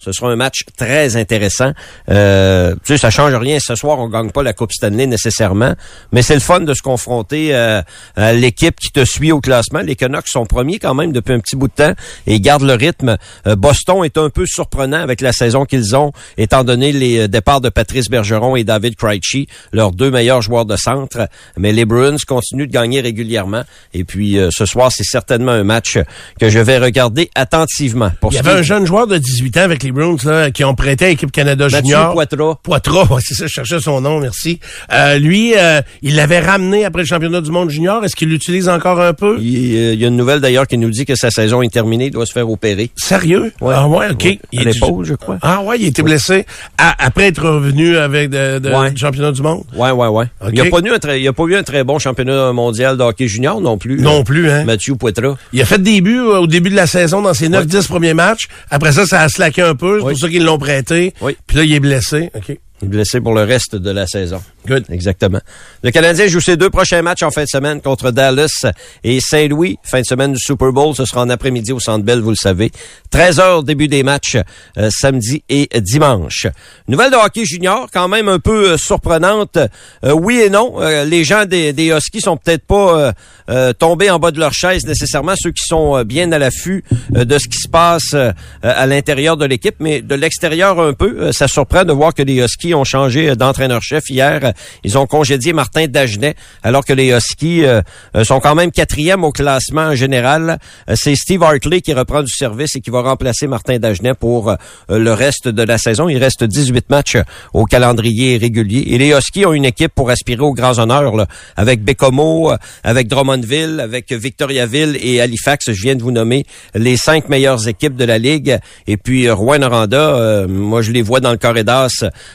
[0.00, 1.72] Ce sera un match très intéressant.
[2.10, 3.58] Euh, tu sais, ça change rien.
[3.60, 5.74] Ce soir, on gagne pas la Coupe Stanley nécessairement,
[6.10, 7.82] mais c'est le fun de se confronter euh,
[8.16, 9.80] à l'équipe qui te suit au classement.
[9.80, 11.92] Les Canucks sont premiers quand même depuis un petit bout de temps
[12.26, 13.18] et gardent le rythme.
[13.46, 17.28] Euh, Boston est un peu surprenant avec la saison qu'ils ont, étant donné les euh,
[17.28, 21.28] départs de Patrice Bergeron et David Krejci, leurs deux meilleurs joueurs de centre.
[21.58, 23.64] Mais les Bruins continuent de gagner régulièrement.
[23.92, 25.98] Et puis, ce soir, c'est certainement un match
[26.38, 28.10] que je vais regarder attentivement.
[28.20, 29.89] Pour Il y avait un jeune joueur de 18 ans avec les
[30.24, 32.12] Là, qui ont prêté à l'équipe Canada Mathieu Junior.
[32.12, 32.54] Poitras.
[32.62, 34.60] Poitras, ouais, c'est ça, je cherchais son nom, merci.
[34.92, 38.04] Euh, lui, euh, il l'avait ramené après le championnat du monde junior.
[38.04, 39.36] Est-ce qu'il l'utilise encore un peu?
[39.40, 41.72] Il, euh, il y a une nouvelle d'ailleurs qui nous dit que sa saison est
[41.72, 42.90] terminée, il doit se faire opérer.
[42.96, 43.52] Sérieux?
[43.60, 43.74] Ouais.
[43.76, 44.24] Ah ouais, OK.
[44.24, 44.38] Ouais.
[44.52, 45.38] Il À est- l'épaule, je crois.
[45.42, 46.46] Ah ouais, il était blessé
[46.78, 48.90] à- après être revenu avec de, de- Ouais.
[48.90, 49.64] du championnat du monde?
[49.74, 50.26] Ouais, ouais, ouais.
[50.48, 52.52] Il n'y a, pas eu un très- il a pas eu un très bon championnat
[52.52, 54.00] mondial de hockey junior non plus.
[54.00, 54.64] Non euh, plus, hein.
[54.64, 55.36] Mathieu Poitras.
[55.52, 58.14] Il a fait des buts euh, au début de la saison dans ses 9-10 premiers
[58.14, 58.48] matchs.
[58.70, 59.79] Après ça, ça a slacké un peu.
[59.80, 60.12] C'est Oui.
[60.12, 61.14] pour ça qu'ils l'ont prêté.
[61.20, 61.36] Oui.
[61.46, 62.30] Puis là, il est blessé.
[62.34, 62.58] OK.
[62.82, 64.42] Blessé pour le reste de la saison.
[64.66, 64.84] Good.
[64.90, 65.40] Exactement.
[65.82, 68.66] Le Canadien joue ses deux prochains matchs en fin de semaine contre Dallas
[69.04, 69.78] et Saint-Louis.
[69.82, 72.36] Fin de semaine du Super Bowl, ce sera en après-midi au Centre Bell, vous le
[72.36, 72.70] savez.
[73.10, 74.36] 13 heures début des matchs
[74.78, 76.46] euh, samedi et dimanche.
[76.88, 79.58] Nouvelle de hockey junior, quand même un peu euh, surprenante.
[80.04, 80.76] Euh, oui et non.
[80.80, 83.12] Euh, les gens des, des Huskies sont peut-être pas
[83.50, 87.38] euh, tombés en bas de leur chaise nécessairement, ceux qui sont bien à l'affût de
[87.38, 88.30] ce qui se passe euh,
[88.62, 91.16] à l'intérieur de l'équipe, mais de l'extérieur un peu.
[91.20, 94.52] Euh, ça surprend de voir que les Huskies ont changé euh, d'entraîneur-chef hier.
[94.84, 97.80] Ils ont congédié Martin Dagenet, alors que les Huskies euh,
[98.16, 100.58] euh, sont quand même quatrième au classement en général.
[100.94, 104.54] C'est Steve Hartley qui reprend du service et qui va remplacer Martin Dagenet pour
[104.88, 106.08] le reste de la saison.
[106.08, 107.16] Il reste 18 matchs
[107.52, 108.84] au calendrier régulier.
[108.88, 112.52] Et les Huskies ont une équipe pour aspirer aux grands honneurs, là, avec Bécomo,
[112.82, 115.72] avec Drummondville, avec Victoriaville et Halifax.
[115.72, 118.58] Je viens de vous nommer les cinq meilleures équipes de la Ligue.
[118.86, 121.88] Et puis Rouen-Noranda, euh, moi je les vois dans le corridor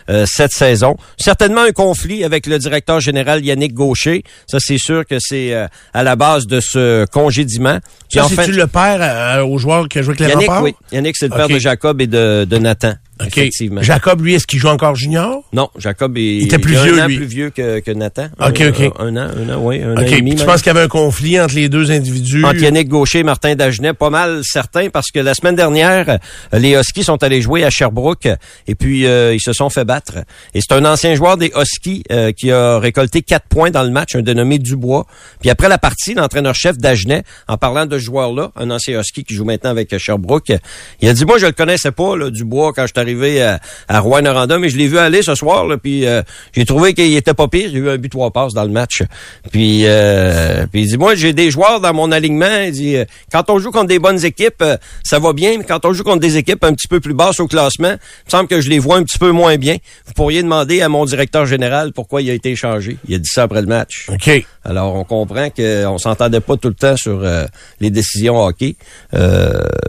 [0.10, 0.95] euh, cette saison.
[1.17, 4.23] Certainement un conflit avec le directeur général Yannick Gaucher.
[4.47, 7.79] Ça, c'est sûr que c'est euh, à la base de ce congédiement.
[8.09, 10.47] Ça, en fait- c'est-tu le père euh, aux joueurs qui a joué avec les Yannick,
[10.47, 10.63] remparts?
[10.63, 10.75] oui.
[10.91, 12.93] Yannick, c'est le père de Jacob et de, de Nathan.
[13.21, 13.28] OK.
[13.28, 13.82] Effectivement.
[13.82, 15.43] Jacob, lui, est-ce qu'il joue encore junior?
[15.54, 18.28] Non, Jacob est, était plus il vieux, un an plus vieux que, que Nathan.
[18.45, 18.93] OK, Euh, OK.
[18.99, 20.36] Un an, un an, oui, un an et demi.
[20.36, 22.43] Tu penses qu'il y avait un conflit entre les deux individus?
[22.43, 26.19] Entre Yannick Gaucher et Martin Dagenet, pas mal certain, parce que la semaine dernière,
[26.51, 28.28] les Huskies sont allés jouer à Sherbrooke
[28.67, 30.17] et puis euh, ils se sont fait battre.
[30.54, 33.91] Et c'est un ancien joueur des Huskies euh, qui a récolté quatre points dans le
[33.91, 35.06] match, un dénommé Dubois.
[35.39, 39.36] Puis après la partie, l'entraîneur-chef Dagenet, en parlant de ce joueur-là, un ancien Husky qui
[39.36, 40.51] joue maintenant avec Sherbrooke,
[41.01, 43.59] il a dit, moi je le connaissais pas, là, Dubois, quand je suis arrivé à,
[43.87, 46.21] à Rouen-Noranda, mais je l'ai vu aller ce soir, là, puis euh,
[46.53, 47.69] j'ai trouvé qu'il était pas pire.
[47.71, 49.03] Il a eu un but, trois passes dans le match.
[49.51, 52.63] Puis, euh, puis il dit, moi, j'ai des joueurs dans mon alignement.
[52.65, 54.63] Il dit, euh, quand on joue contre des bonnes équipes,
[55.03, 57.39] ça va bien, mais quand on joue contre des équipes un petit peu plus basses
[57.39, 59.77] au classement, il me semble que je les vois un petit peu moins bien.
[60.07, 62.97] Vous pourriez demander à mon directeur général pourquoi il a été échangé.
[63.07, 64.07] Il a dit ça après le match.
[64.09, 64.45] OK.
[64.63, 67.45] Alors, on comprend qu'on s'entendait pas tout le temps sur euh,
[67.79, 68.75] les décisions hockey.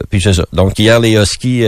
[0.09, 0.45] Puis c'est ça.
[0.53, 1.65] Donc, hier, les Huskies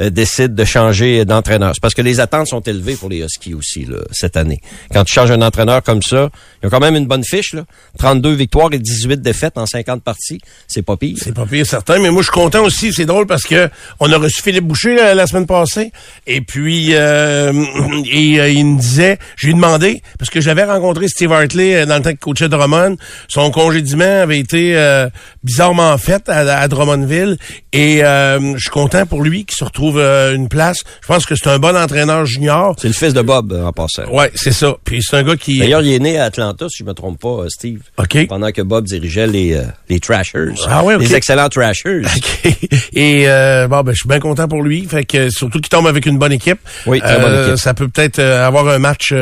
[0.00, 0.87] décident de changer
[1.24, 1.72] d'entraîneur.
[1.74, 4.60] C'est parce que les attentes sont élevées pour les Huskies aussi, là, cette année.
[4.92, 6.28] Quand tu changes un entraîneur comme ça,
[6.62, 7.64] il y a quand même une bonne fiche, là.
[7.98, 10.40] 32 victoires et 18 défaites en 50 parties.
[10.66, 11.16] C'est pas pire.
[11.20, 12.92] C'est pas pire certain, mais moi je suis content aussi.
[12.92, 13.68] C'est drôle parce que
[14.00, 15.92] on a reçu Philippe Boucher la, semaine passée,
[16.26, 21.08] et puis euh, euh, il me disait, je lui ai demandé parce que j'avais rencontré
[21.08, 22.96] Steve Hartley euh, dans le temps qu'il coachait Drummond.
[23.28, 25.08] Son congédiement avait été euh,
[25.44, 27.36] bizarrement fait à, à Drummondville,
[27.72, 30.77] et je suis content pour lui qu'il se retrouve une place.
[31.00, 32.74] Je pense que c'est un bon entraîneur junior.
[32.78, 34.06] C'est le fils de Bob, euh, en passant.
[34.10, 34.76] Ouais, c'est ça.
[34.84, 35.58] Puis c'est un gars qui.
[35.58, 37.80] D'ailleurs, il est né à Atlanta, si je me trompe pas, euh, Steve.
[37.98, 38.26] OK.
[38.28, 40.54] Pendant que Bob dirigeait les, euh, les Trashers.
[40.66, 41.00] Ah ouais, OK.
[41.00, 42.02] Les excellents Trashers.
[42.16, 42.56] OK.
[42.92, 44.84] Et euh, bon, ben, je suis bien content pour lui.
[44.84, 46.60] Fait que surtout qu'il tombe avec une bonne équipe.
[46.86, 47.56] Oui, très bonne équipe.
[47.58, 49.12] Ça peut peut-être avoir un match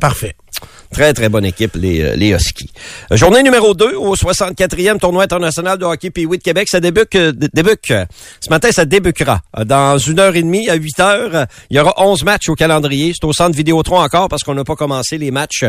[0.00, 0.34] parfait.
[0.92, 2.70] Très, très bonne équipe, les, euh, les Huskies.
[3.10, 6.68] Euh, Journée numéro 2 au 64e tournoi international de hockey Pee-Wee de Québec.
[6.68, 9.40] Ça débute, euh, dé- débute, ce matin, ça débutera.
[9.58, 12.54] Euh, Dans une heure et demie, à 8 heures, il y aura 11 matchs au
[12.54, 13.12] calendrier.
[13.12, 15.64] C'est au centre Vidéotron encore parce qu'on n'a pas commencé les matchs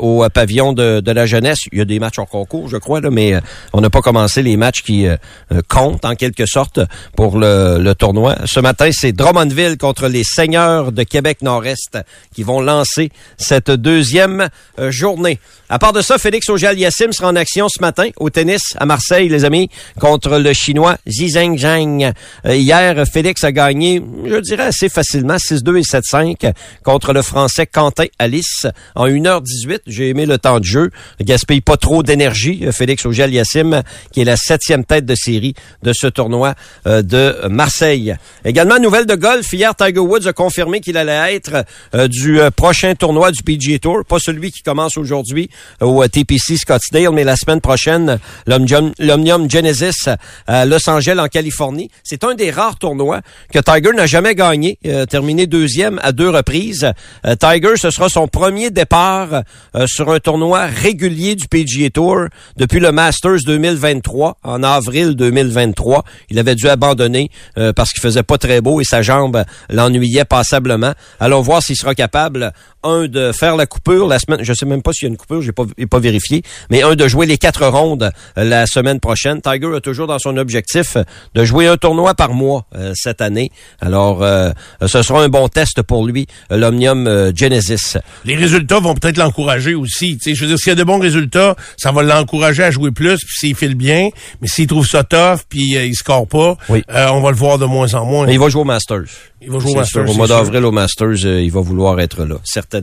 [0.00, 1.58] au pavillon de, de la jeunesse.
[1.70, 3.34] Il y a des matchs en concours, je crois, là, mais
[3.72, 5.06] on n'a pas commencé les matchs qui
[5.68, 6.80] comptent en quelque sorte
[7.14, 8.36] pour le, le tournoi.
[8.46, 11.98] Ce matin, c'est Drummondville contre les Seigneurs de Québec Nord-Est
[12.34, 14.45] qui vont lancer cette deuxième
[14.78, 15.38] euh, journée.
[15.68, 19.28] À part de ça, Félix Auger-Aliassime sera en action ce matin au tennis à Marseille,
[19.28, 22.12] les amis, contre le Chinois Zizeng Zhang.
[22.44, 26.52] Euh, hier, Félix a gagné, je dirais assez facilement, 6-2 et 7-5
[26.84, 29.80] contre le Français Quentin Alice en 1h18.
[29.86, 30.90] J'ai aimé le temps de jeu.
[31.20, 32.60] Gaspille pas trop d'énergie.
[32.62, 33.82] Euh, Félix Auger-Aliassime,
[34.12, 36.54] qui est la septième tête de série de ce tournoi
[36.84, 38.14] de Marseille.
[38.44, 39.52] Également, nouvelle de golf.
[39.52, 41.64] Hier, Tiger Woods a confirmé qu'il allait être
[42.08, 44.04] du prochain tournoi du PGA Tour.
[44.06, 45.48] Pas celui qui commence aujourd'hui
[45.82, 50.08] euh, au euh, TPC Scottsdale, mais la semaine prochaine, l'Omnium Genesis
[50.46, 51.90] à Los Angeles, en Californie.
[52.02, 53.20] C'est un des rares tournois
[53.52, 56.92] que Tiger n'a jamais gagné, euh, terminé deuxième à deux reprises.
[57.26, 59.42] Euh, Tiger, ce sera son premier départ
[59.74, 66.04] euh, sur un tournoi régulier du PGA Tour depuis le Masters 2023, en avril 2023.
[66.30, 70.24] Il avait dû abandonner euh, parce qu'il faisait pas très beau et sa jambe l'ennuyait
[70.24, 70.92] passablement.
[71.20, 72.52] Allons voir s'il sera capable,
[72.86, 75.16] un, de faire la coupure la semaine je sais même pas s'il y a une
[75.16, 78.66] coupure, j'ai pas, j'ai pas vérifié, mais un de jouer les quatre rondes euh, la
[78.66, 79.40] semaine prochaine.
[79.42, 81.02] Tiger a toujours dans son objectif euh,
[81.34, 83.50] de jouer un tournoi par mois euh, cette année.
[83.80, 84.50] Alors, euh,
[84.84, 87.98] ce sera un bon test pour lui, l'Omnium Genesis.
[88.24, 90.16] Les résultats vont peut-être l'encourager aussi.
[90.18, 92.70] Tu sais, je veux dire, s'il y a de bons résultats, ça va l'encourager à
[92.70, 94.08] jouer plus, puis s'il file bien.
[94.40, 96.82] Mais s'il trouve ça tough, puis euh, il score pas, Oui.
[96.90, 98.26] euh, on va le voir de moins en moins.
[98.26, 99.04] Mais il va jouer au Masters.
[99.42, 102.24] Il va jouer au Masters, sûr, Au mois d'avril, au Masters, il va vouloir être
[102.24, 102.75] là, certainement.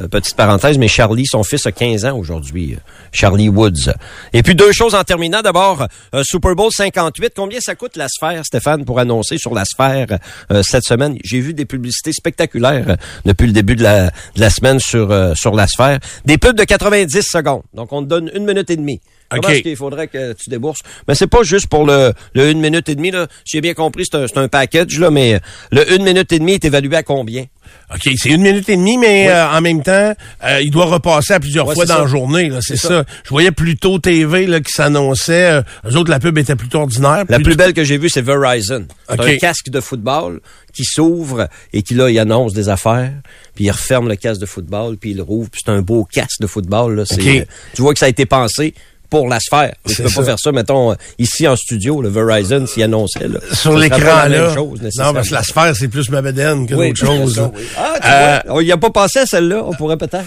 [0.00, 2.78] Euh, petite parenthèse, mais Charlie, son fils a 15 ans aujourd'hui, euh,
[3.12, 3.92] Charlie Woods.
[4.32, 5.40] Et puis deux choses en terminant.
[5.40, 7.32] D'abord, euh, Super Bowl 58.
[7.36, 10.18] Combien ça coûte la sphère, Stéphane, pour annoncer sur la sphère
[10.62, 11.16] cette semaine?
[11.22, 16.00] J'ai vu des publicités spectaculaires depuis le début de la, semaine sur, sur la sphère.
[16.24, 17.62] Des pubs de 90 secondes.
[17.72, 19.00] Donc, on te donne une minute et demie.
[19.34, 19.54] Comment OK.
[19.54, 20.80] est-ce qu'il faudrait que tu débourses?
[21.08, 23.26] Mais c'est pas juste pour le, le une minute et demie, là.
[23.44, 26.38] Si j'ai bien compris, c'est un, c'est un package, là, mais le une minute et
[26.38, 27.44] demie est évalué à combien?
[27.94, 31.32] OK, c'est une minute et demie, mais euh, en même temps, euh, il doit repasser
[31.32, 32.00] à plusieurs Ouais, fois dans ça.
[32.02, 32.48] la journée.
[32.50, 32.88] là, C'est C'est ça.
[32.88, 33.04] ça.
[33.24, 35.50] Je voyais plutôt TV là, qui s'annonçait.
[35.52, 37.24] Euh, eux autres, la pub était plutôt ordinaire.
[37.28, 38.86] La plus belle que j'ai vue, c'est Verizon.
[39.08, 39.26] C'est OK.
[39.26, 40.40] un casque de football
[40.74, 43.12] qui s'ouvre et qui, là, il annonce des affaires,
[43.54, 46.04] puis il referme le casque de football, puis il le rouvre, puis c'est un beau
[46.04, 46.96] casque de football.
[46.96, 47.04] Là.
[47.06, 47.44] C'est, euh,
[47.74, 48.74] tu vois que ça a été pensé
[49.10, 49.74] pour la sphère.
[49.86, 50.20] C'est peux ça.
[50.20, 53.28] pas faire ça, mettons, euh, ici en studio, le Verizon, s'il annonçait.
[53.28, 54.54] Là, sur l'écran là.
[54.54, 56.20] chose, non, parce que la sphère, c'est plus ma
[56.66, 57.38] que Oui, d'autres choses.
[57.38, 57.50] là.
[57.54, 57.62] oui.
[57.76, 60.24] Ah, tu Euh, vois, on y a pas pensé à celle-là, on pourrait peut-être.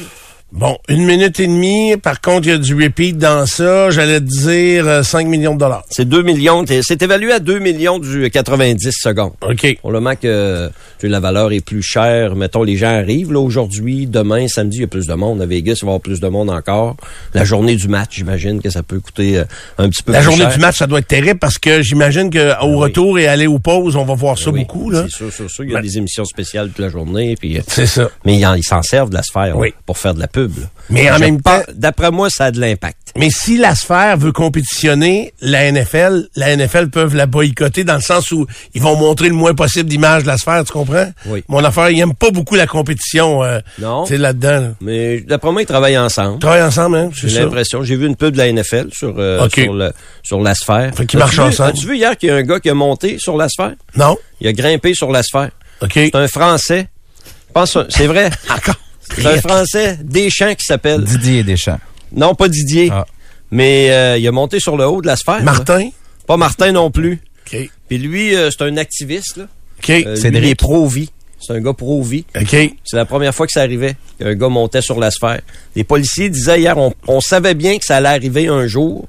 [0.53, 1.97] Bon, une minute et demie.
[1.97, 3.89] Par contre, il y a du repeat dans ça.
[3.89, 5.83] J'allais te dire euh, 5 millions de dollars.
[5.89, 9.33] C'est 2 millions, c'est évalué à 2 millions du 90 secondes.
[9.41, 9.77] OK.
[9.81, 10.71] Pour le moment que
[11.03, 14.83] la valeur est plus chère, mettons, les gens arrivent là aujourd'hui, demain, samedi, il y
[14.85, 15.41] a plus de monde.
[15.41, 16.95] À Vegas, il va y avoir plus de monde encore.
[17.33, 19.43] La journée du match, j'imagine que ça peut coûter euh,
[19.77, 20.53] un petit peu La plus journée cher.
[20.53, 22.75] du match, ça doit être terrible parce que j'imagine qu'au oui.
[22.83, 24.91] retour et aller aux pauses, on va voir ça Oui, beaucoup.
[24.91, 25.03] là.
[25.09, 25.65] C'est sûr, c'est sûr.
[25.65, 27.35] Il y a Ben- des émissions spéciales toute la journée.
[27.37, 28.09] Puis, euh, C'est ça.
[28.25, 29.69] mais ils en- ils s'en servent de la sphère Oui.
[29.71, 30.36] là, pour faire de la pub.
[30.41, 30.67] Là.
[30.89, 32.97] Mais en Je même temps- D'après moi, ça a de l'impact.
[33.17, 38.01] Mais si la sphère veut compétitionner la NFL, la NFL peuvent la boycotter dans le
[38.01, 41.11] sens où ils vont montrer le moins possible d'images de la sphère, tu comprends?
[41.25, 41.43] Oui.
[41.47, 44.03] Mon affaire, ils aiment pas beaucoup la compétition euh, Non.
[44.05, 44.61] tu là-dedans.
[44.61, 44.67] là.
[44.81, 46.35] Mais d'après moi, ils travaillent ensemble.
[46.35, 47.09] Ils travaillent ensemble, hein?
[47.13, 47.83] J'ai l'impression.
[47.83, 49.91] J'ai vu une pub de la NFL sur, euh, sur, le,
[50.23, 50.93] sur la sphère.
[50.95, 51.69] Fait qu'ils marchent ensemble.
[51.71, 53.73] As-tu vu hier qu'il y a un gars qui a monté sur la sphère?
[53.95, 54.15] Non?
[54.41, 55.49] Il a grimpé sur la sphère.
[55.81, 55.91] OK.
[55.93, 56.87] C'est un Français.
[57.25, 58.29] Je pense, c'est vrai.
[58.49, 58.75] Encore.
[59.15, 61.03] C'est un Français, Deschamps, qui s'appelle.
[61.03, 61.79] Didier Deschamps.
[62.11, 62.89] Non, pas Didier.
[62.91, 63.05] Ah.
[63.51, 65.37] Mais euh, il a monté sur le haut de la sphère.
[65.37, 65.43] là.
[65.43, 65.89] Martin?
[66.27, 67.21] Pas Martin non plus.
[67.45, 67.69] OK.
[67.87, 69.37] Puis lui, euh, c'est un activiste.
[69.37, 69.45] Là.
[69.79, 69.89] OK.
[69.89, 70.43] Euh, lui, Cédric.
[70.43, 71.09] il est pro-vie.
[71.39, 72.25] C'est un gars pro-vie.
[72.35, 72.55] OK.
[72.83, 75.39] C'est la première fois que ça arrivait, qu'un gars montait sur la sphère.
[75.75, 79.07] Les policiers disaient hier, on, on savait bien que ça allait arriver un jour.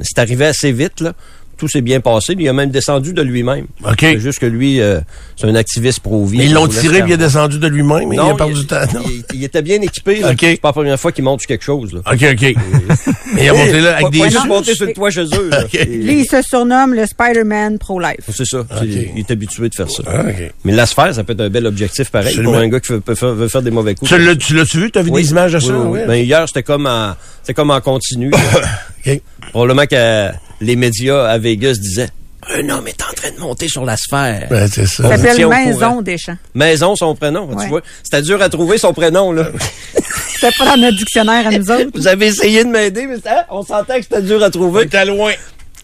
[0.00, 1.14] C'est arrivé assez vite, là.
[1.60, 2.34] Tout s'est bien passé.
[2.38, 3.66] Il a même descendu de lui-même.
[3.84, 3.98] OK.
[4.00, 4.98] C'est juste que lui, euh,
[5.36, 6.38] c'est un activiste pro-vie.
[6.38, 8.08] Mais ils l'ont Il tiré puis il est descendu de lui-même.
[8.08, 8.80] mais il a perdu du temps.
[8.94, 9.02] Non?
[9.04, 10.20] il, il était bien équipé.
[10.20, 10.30] là.
[10.30, 10.38] OK.
[10.40, 11.92] C'est pas la première fois qu'il monte sur quelque chose.
[11.92, 12.00] Là.
[12.10, 12.54] OK, OK.
[13.34, 14.30] Mais il a monté là avec Pas- des...
[14.30, 15.50] juste monter sur le toit chez eux.
[15.50, 15.64] là.
[15.64, 15.74] OK.
[15.74, 18.24] Et- Lui, il se surnomme le Spider-Man pro-life.
[18.34, 18.64] C'est ça.
[18.82, 20.02] Il est habitué de faire ça.
[20.06, 20.52] Ah, OK.
[20.64, 22.52] Mais la sphère, ça peut être un bel objectif pareil Absolument.
[22.54, 24.10] pour un gars qui veut, peut faire, veut faire des mauvais coups.
[24.10, 24.90] Tu l'as- tu l'as-tu vu?
[24.90, 25.22] T'as vu Oui.
[25.24, 25.74] des images de ça?
[25.78, 26.00] Oui?
[26.06, 28.30] Ben, hier, c'était comme en, c'était comme en continu.
[29.06, 29.20] OK.
[29.50, 32.10] Probablement que euh, les médias à Vegas disaient
[32.48, 34.48] un homme est en train de monter sur la sphère.
[34.50, 35.08] Ouais, c'est ça.
[35.08, 36.02] S'appelle Maison courant.
[36.02, 36.36] Deschamps.
[36.54, 37.82] Maison, son prénom, tu vois.
[38.02, 39.48] C'était dur à trouver son prénom, là.
[40.34, 41.90] C'était pas dans notre dictionnaire à nous autres.
[41.94, 44.84] Vous avez essayé de m'aider, mais hein, on sentait que c'était dur à trouver.
[44.84, 45.32] était loin.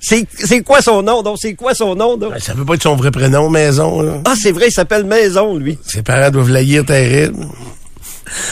[0.01, 1.37] C'est, c'est quoi son nom, donc?
[1.41, 2.33] C'est quoi son nom, donc?
[2.33, 4.01] Ben, Ça peut pas être son vrai prénom, Maison.
[4.01, 4.23] Là.
[4.25, 5.79] Ah, c'est vrai, il s'appelle Maison, lui.
[5.87, 7.47] Ses parents doivent l'aïr terrible.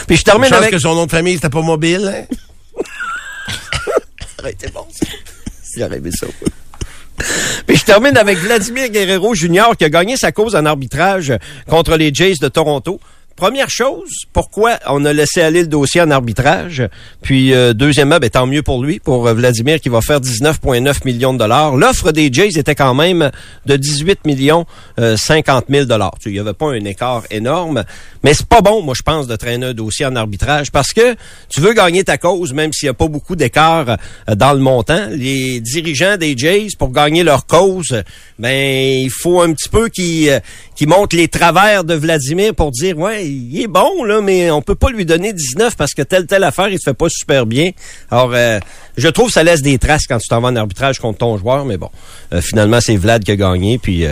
[0.07, 0.71] Puis je termine chance avec...
[0.71, 2.13] que son nom de famille, c'était pas mobile.
[2.13, 2.35] Hein?
[3.47, 4.85] Ça aurait été bon,
[5.83, 6.27] aurait aimé ça.
[7.65, 9.75] Puis je termine avec Vladimir Guerrero Jr.
[9.77, 11.33] qui a gagné sa cause en arbitrage
[11.69, 12.99] contre les Jays de Toronto.
[13.35, 16.87] Première chose, pourquoi on a laissé aller le dossier en arbitrage?
[17.21, 21.03] Puis euh, deuxièmement, ben, tant mieux pour lui, pour euh, Vladimir qui va faire 19,9
[21.03, 21.75] millions de dollars.
[21.75, 23.29] L'offre des Jays était quand même
[23.65, 24.65] de 18 millions
[24.99, 26.15] euh, 50 000 dollars.
[26.25, 27.83] Il n'y avait pas un écart énorme,
[28.23, 31.15] mais c'est pas bon, moi je pense, de traîner un dossier en arbitrage parce que
[31.49, 33.97] tu veux gagner ta cause, même s'il n'y a pas beaucoup d'écart
[34.29, 35.07] euh, dans le montant.
[35.11, 38.01] Les dirigeants des Jays, pour gagner leur cause,
[38.39, 40.41] ben il faut un petit peu qu'ils
[40.75, 44.51] euh, qu'ils montrent les travers de Vladimir pour dire ouais il est bon là, mais
[44.51, 47.09] on peut pas lui donner 19 parce que telle telle affaire il se fait pas
[47.09, 47.71] super bien.
[48.11, 48.59] Alors euh,
[48.97, 51.37] je trouve que ça laisse des traces quand tu t'en vas en arbitrage contre ton
[51.37, 51.89] joueur, mais bon,
[52.33, 54.05] euh, finalement c'est Vlad qui a gagné, puis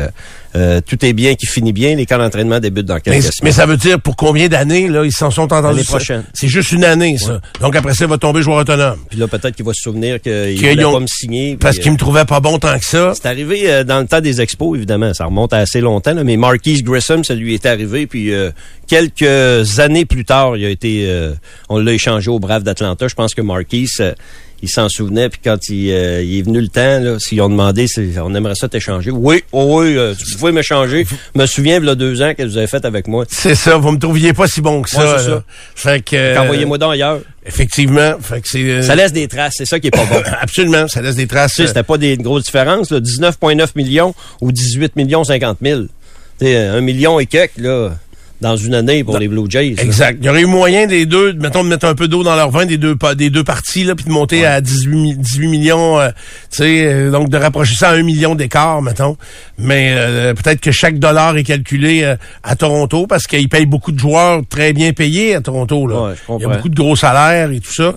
[0.56, 1.96] euh, euh, tout est bien qui finit bien.
[1.96, 3.32] Les camps d'entraînement débutent dans quelques Mais, semaines.
[3.44, 5.68] mais ça veut dire pour combien d'années, là, ils s'en sont entendus?
[5.68, 5.96] L'année ça?
[5.98, 6.24] prochaine.
[6.34, 7.42] C'est juste une année, ça.
[7.60, 9.00] Donc après ça, il va tomber joueur autonome.
[9.10, 11.58] Puis là, peut-être qu'il va se souvenir qu'il Qu'ils voulait ont- pas me signer.
[11.58, 13.14] Parce euh, qu'ils me trouvaient pas bon tant que ça.
[13.16, 15.14] C'est arrivé euh, dans le temps des expos, évidemment.
[15.14, 18.08] Ça remonte à assez longtemps, là, mais Marquise Grissom, ça lui est arrivé.
[18.08, 18.52] Puis euh,
[18.88, 21.34] quelques années plus tard, il a été, euh,
[21.70, 23.08] on l'a échangé au Brave d'Atlanta.
[23.08, 24.14] Je pense que Marquise, euh,
[24.64, 25.28] il s'en souvenait.
[25.30, 28.34] Puis quand il, euh, il est venu le temps, là, s'ils ont demandé, si on
[28.34, 29.12] aimerait ça t'échanger.
[29.12, 31.06] Oui, oh oui, euh, tu pouvais m'échanger.
[31.36, 33.26] Je me souviens, il y a deux ans, que vous avez fait avec moi.
[33.30, 35.00] C'est ça, vous me trouviez pas si bon que ça.
[35.02, 35.36] Ouais, c'est là.
[35.36, 35.44] ça.
[35.76, 36.16] Fait que...
[36.16, 37.20] euh, Envoyez-moi donc ailleurs.
[37.46, 38.14] Effectivement.
[38.22, 38.64] Fait que c'est...
[38.64, 40.22] euh, Ça laisse des traces, c'est ça qui est pas bon.
[40.42, 41.56] Absolument, ça laisse des traces.
[41.56, 45.82] Tu sais, c'était pas des grosses différences, là, 19,9 millions ou 18 millions 50 000.
[46.40, 47.92] Tu sais, un million et quelques, là,
[48.44, 49.76] dans une année pour les Blue Jays.
[49.80, 50.18] Exact.
[50.22, 52.52] Il y aurait eu moyen des deux, mettons, de mettre un peu d'eau dans leur
[52.52, 56.00] vin des deux, des deux parties, là, puis de monter à 18, mi- 18 millions,
[56.00, 56.10] euh,
[56.52, 59.18] tu sais, euh, donc de rapprocher ça à un million d'écart, mettons.
[59.58, 63.92] Mais euh, peut-être que chaque dollar est calculé euh, à Toronto parce qu'ils payent beaucoup
[63.92, 65.88] de joueurs très bien payés à Toronto.
[65.88, 66.02] Là.
[66.02, 66.40] Ouais, je comprends.
[66.40, 67.94] Il y a beaucoup de gros salaires et tout ça.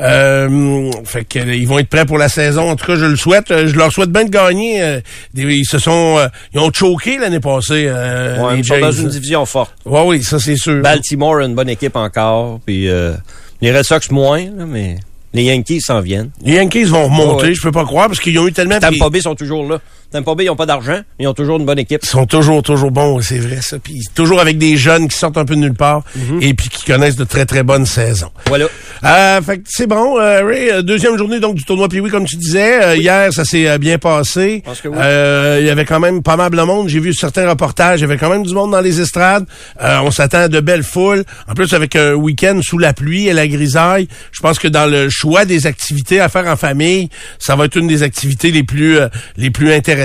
[0.00, 2.70] Euh, fait que euh, ils vont être prêts pour la saison.
[2.70, 3.50] En tout cas, je le souhaite.
[3.50, 4.82] Euh, Je leur souhaite bien de gagner.
[4.82, 5.00] Euh,
[5.34, 7.90] ils se sont, euh, ils ont choqué l'année passée.
[7.90, 9.74] Ouais, les ils sont dans une division forte.
[9.84, 10.82] Ouais, oui, ça c'est sûr.
[10.82, 12.60] Baltimore a une bonne équipe encore.
[12.64, 13.12] Puis euh,
[13.60, 14.96] les Red Sox moins, là, mais
[15.32, 16.30] les Yankees s'en viennent.
[16.44, 18.78] Les Yankees vont remonter, Ouais, je peux pas croire, parce qu'ils ont eu tellement...
[18.80, 19.78] Tampa puis Bay sont toujours là.
[20.12, 22.00] Tampa Bay, ils n'ont pas d'argent, mais ils ont toujours une bonne équipe.
[22.02, 23.78] Ils sont toujours, toujours bons, c'est vrai ça.
[23.78, 26.42] Puis toujours avec des jeunes qui sortent un peu de nulle part Mhm.
[26.42, 28.30] et puis qui connaissent de très, très bonnes saisons.
[28.46, 28.66] Voilà.
[29.04, 30.70] Euh, fait que c'est bon, euh, Ray.
[30.70, 32.82] euh, Deuxième journée donc du tournoi Pee-Wee, comme tu disais.
[32.84, 34.62] Euh, Hier, ça s'est euh, bien passé.
[34.82, 34.96] que oui.
[34.98, 36.88] Euh, Il y avait quand même pas mal de monde.
[36.88, 38.00] J'ai vu certains reportages.
[38.00, 39.46] Il y avait quand même du monde dans les estrades.
[39.82, 41.24] Euh, on s'attend à de belles foules.
[41.48, 44.86] En plus, avec un week-end sous la pluie et la grisaille, je pense que dans
[44.90, 48.62] le choix des activités à faire en famille, ça va être une des activités les
[48.64, 49.99] plus euh, les plus intéressantes.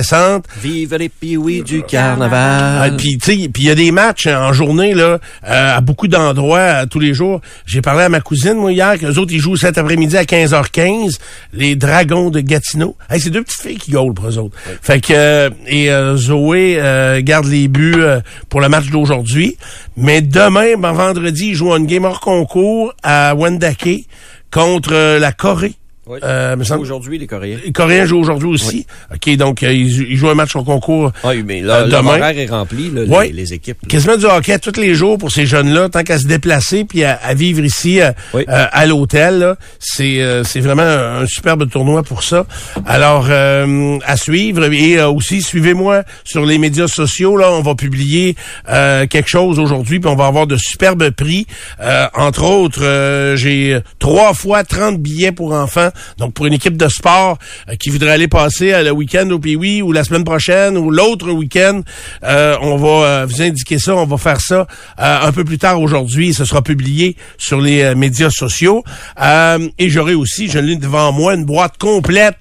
[0.61, 2.97] Vive les Pee-Wee du Ah, carnaval.
[2.97, 5.81] puis tu sais, puis il y a des matchs hein, en journée là, euh, à
[5.81, 7.41] beaucoup d'endroits euh, tous les jours.
[7.65, 10.23] J'ai parlé à ma cousine moi hier, que les autres ils jouent cet après-midi à
[10.23, 11.17] 15h15,
[11.53, 12.95] les Dragons de Gatineau.
[13.09, 14.55] Hey, c'est deux petites filles qui gaulent pour eux autres.
[14.81, 19.57] Fait que euh, et euh, Zoé euh, garde les buts euh, pour le match d'aujourd'hui,
[19.97, 24.05] mais demain, ben, vendredi, ils jouent une game hors concours à Wendake
[24.51, 25.73] contre euh, la Corée.
[26.07, 26.19] Oui.
[26.23, 27.57] Euh, Aujourd'hui, les Coréens.
[27.65, 28.85] les Coréens jouent aujourd'hui aussi.
[29.13, 32.45] OK, donc euh, ils, ils jouent un match au concours Oui, mais là, Euh, est
[32.45, 33.27] rempli, là, Ouais.
[33.27, 33.87] les, les équipes.
[33.87, 37.15] quasiment du hockey tous les jours pour ces jeunes-là, tant qu'à se déplacer puis à,
[37.23, 38.43] à vivre ici euh, Oui.
[38.49, 39.55] euh, à l'hôtel.
[39.79, 42.45] C'est euh, c'est vraiment un, un superbe tournoi pour ça.
[42.85, 47.35] Alors euh, à suivre et aussi suivez-moi sur les médias sociaux.
[47.35, 48.35] Là, on va publier
[48.69, 51.47] euh, quelque chose aujourd'hui puis on va avoir de superbes prix.
[51.81, 55.89] Euh, entre autres, euh, j'ai trois fois 30 billets pour enfants.
[56.17, 57.37] Donc pour une équipe de sport
[57.69, 60.91] euh, qui voudrait aller passer euh, le week-end au Pee-Wee ou la semaine prochaine ou
[60.91, 61.81] l'autre week-end,
[62.23, 63.95] euh, on va euh, vous indiquer ça.
[63.95, 64.67] On va faire ça
[64.99, 66.33] euh, un peu plus tard aujourd'hui.
[66.33, 68.83] Ce sera publié sur les médias sociaux.
[69.77, 72.37] Et j'aurai aussi, je l'ai devant moi, une boîte complète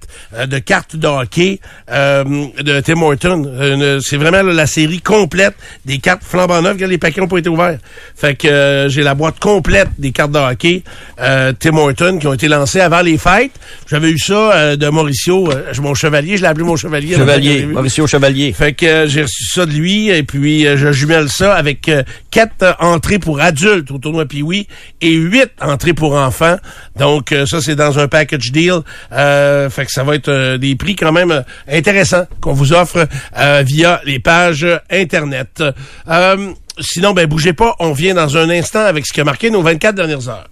[0.46, 4.00] de cartes de hockey de Tim Horton.
[4.02, 6.74] C'est vraiment là, la série complète des cartes flambant neuves.
[6.74, 7.78] Regarde, les paquets n'ont pas été ouverts.
[8.16, 10.82] Fait que j'ai la boîte complète des cartes de hockey
[11.16, 13.43] Tim Horton qui ont été lancées avant les fêtes.
[13.88, 16.36] J'avais eu ça euh, de Mauricio, euh, mon chevalier.
[16.36, 17.14] Je l'ai appelé mon chevalier.
[17.14, 18.52] Chevalier, Mauricio Chevalier.
[18.52, 21.88] Fait que euh, j'ai reçu ça de lui et puis euh, je jumelle ça avec
[21.88, 24.66] euh, quatre entrées pour adultes au tournoi Pee-Wee
[25.00, 26.56] et huit entrées pour enfants.
[26.96, 28.80] Donc euh, ça c'est dans un package deal.
[29.12, 33.06] Euh, fait que ça va être euh, des prix quand même intéressants qu'on vous offre
[33.38, 35.62] euh, via les pages internet.
[36.08, 39.50] Euh, sinon ben bougez pas, on vient dans un instant avec ce qui a marqué
[39.50, 40.48] nos 24 dernières heures.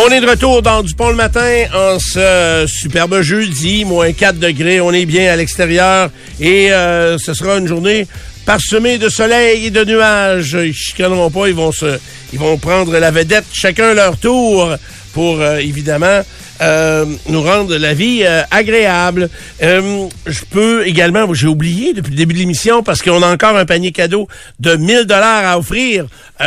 [0.00, 4.80] On est de retour dans Dupont le matin en ce superbe jeudi, moins 4 degrés.
[4.80, 8.06] On est bien à l'extérieur et euh, ce sera une journée
[8.46, 10.56] parsemée de soleil et de nuages.
[10.58, 11.98] Ils chicaneront pas, ils vont se,
[12.32, 14.74] ils vont prendre la vedette chacun leur tour
[15.12, 16.22] pour euh, évidemment
[16.62, 19.28] euh, nous rendre la vie euh, agréable.
[19.62, 23.56] Euh, je peux également, j'ai oublié depuis le début de l'émission parce qu'on a encore
[23.56, 24.28] un panier cadeau
[24.60, 26.06] de 1000 dollars à offrir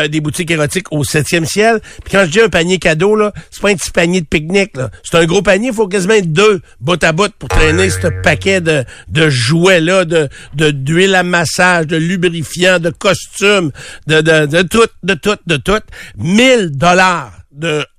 [0.10, 1.80] des boutiques érotiques au 7e ciel.
[2.04, 4.75] Puis quand je dis un panier cadeau là, c'est pas un petit panier de pique-nique
[4.75, 8.08] là, c'est un gros panier, il faut quasiment deux bout à bout pour traîner ce
[8.21, 13.71] paquet de de jouets là, de de d'huile à massage, de lubrifiant, de costumes,
[14.08, 15.82] de de de tout, de tout, de tout.
[16.17, 17.32] 1000 dollars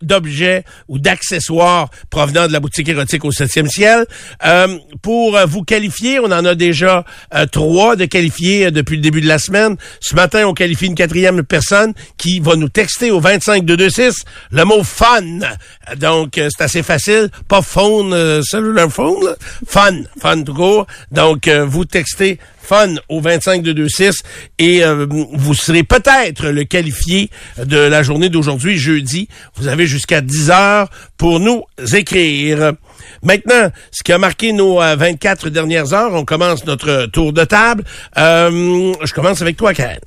[0.02, 4.06] d'objets ou d'accessoires provenant de la boutique érotique au 7e ciel.
[4.44, 8.96] Euh, pour euh, vous qualifier, on en a déjà euh, trois de qualifiés euh, depuis
[8.96, 9.76] le début de la semaine.
[10.00, 14.82] Ce matin, on qualifie une quatrième personne qui va nous texter au 25226 le mot
[14.84, 15.22] fun.
[15.96, 17.30] Donc, euh, c'est assez facile.
[17.48, 19.36] Pas phone, cellular phone, là.
[19.66, 20.86] Fun, fun tout court.
[21.10, 24.22] Donc, euh, vous textez fun au 25226
[24.58, 29.28] et euh, vous serez peut-être le qualifié de la journée d'aujourd'hui, jeudi.
[29.54, 31.62] Vous avez jusqu'à 10 heures pour nous
[31.94, 32.72] écrire.
[33.22, 37.44] Maintenant, ce qui a marqué nos euh, 24 dernières heures, on commence notre tour de
[37.44, 37.84] table.
[38.18, 39.98] Euh, je commence avec toi, Karen.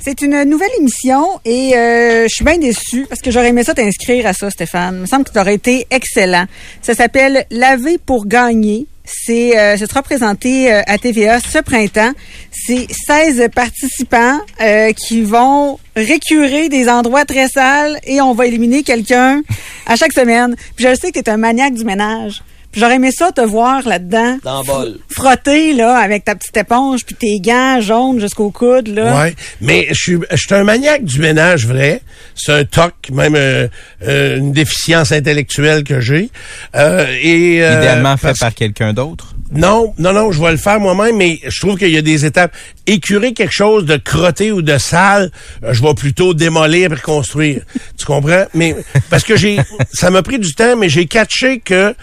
[0.00, 3.72] C'est une nouvelle émission et euh, je suis bien déçue parce que j'aurais aimé ça
[3.72, 4.96] t'inscrire à ça, Stéphane.
[4.96, 6.44] Il me semble que tu aurais été excellent.
[6.82, 8.86] Ça s'appelle Laver pour gagner.
[9.04, 12.12] C'est, euh, ce sera présenté euh, à TVA ce printemps.
[12.50, 18.82] C'est 16 participants euh, qui vont récurer des endroits très sales et on va éliminer
[18.82, 19.42] quelqu'un
[19.86, 20.56] à chaque semaine.
[20.76, 22.42] Puis je sais que tu un maniaque du ménage.
[22.74, 24.38] Puis j'aurais aimé ça te voir là-dedans.
[24.42, 24.98] Dans le bol.
[25.08, 29.16] Frotter, là, avec ta petite éponge puis tes gants jaunes jusqu'au coude, là.
[29.16, 32.02] Ouais, mais je suis, je suis un maniaque du ménage vrai.
[32.34, 33.68] C'est un toc, même euh,
[34.02, 36.30] euh, une déficience intellectuelle que j'ai.
[36.74, 39.36] Euh, et euh, Idéalement fait par quelqu'un d'autre.
[39.52, 42.24] Non, non, non, je vais le faire moi-même, mais je trouve qu'il y a des
[42.24, 42.52] étapes.
[42.86, 45.30] Écurer quelque chose de crotté ou de sale,
[45.62, 47.62] euh, je vais plutôt démolir et reconstruire.
[47.96, 48.46] tu comprends?
[48.52, 48.74] Mais
[49.10, 49.58] parce que j'ai,
[49.92, 51.94] ça m'a pris du temps, mais j'ai catché que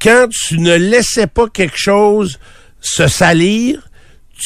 [0.00, 2.38] quand tu ne laissais pas quelque chose
[2.80, 3.89] se salir,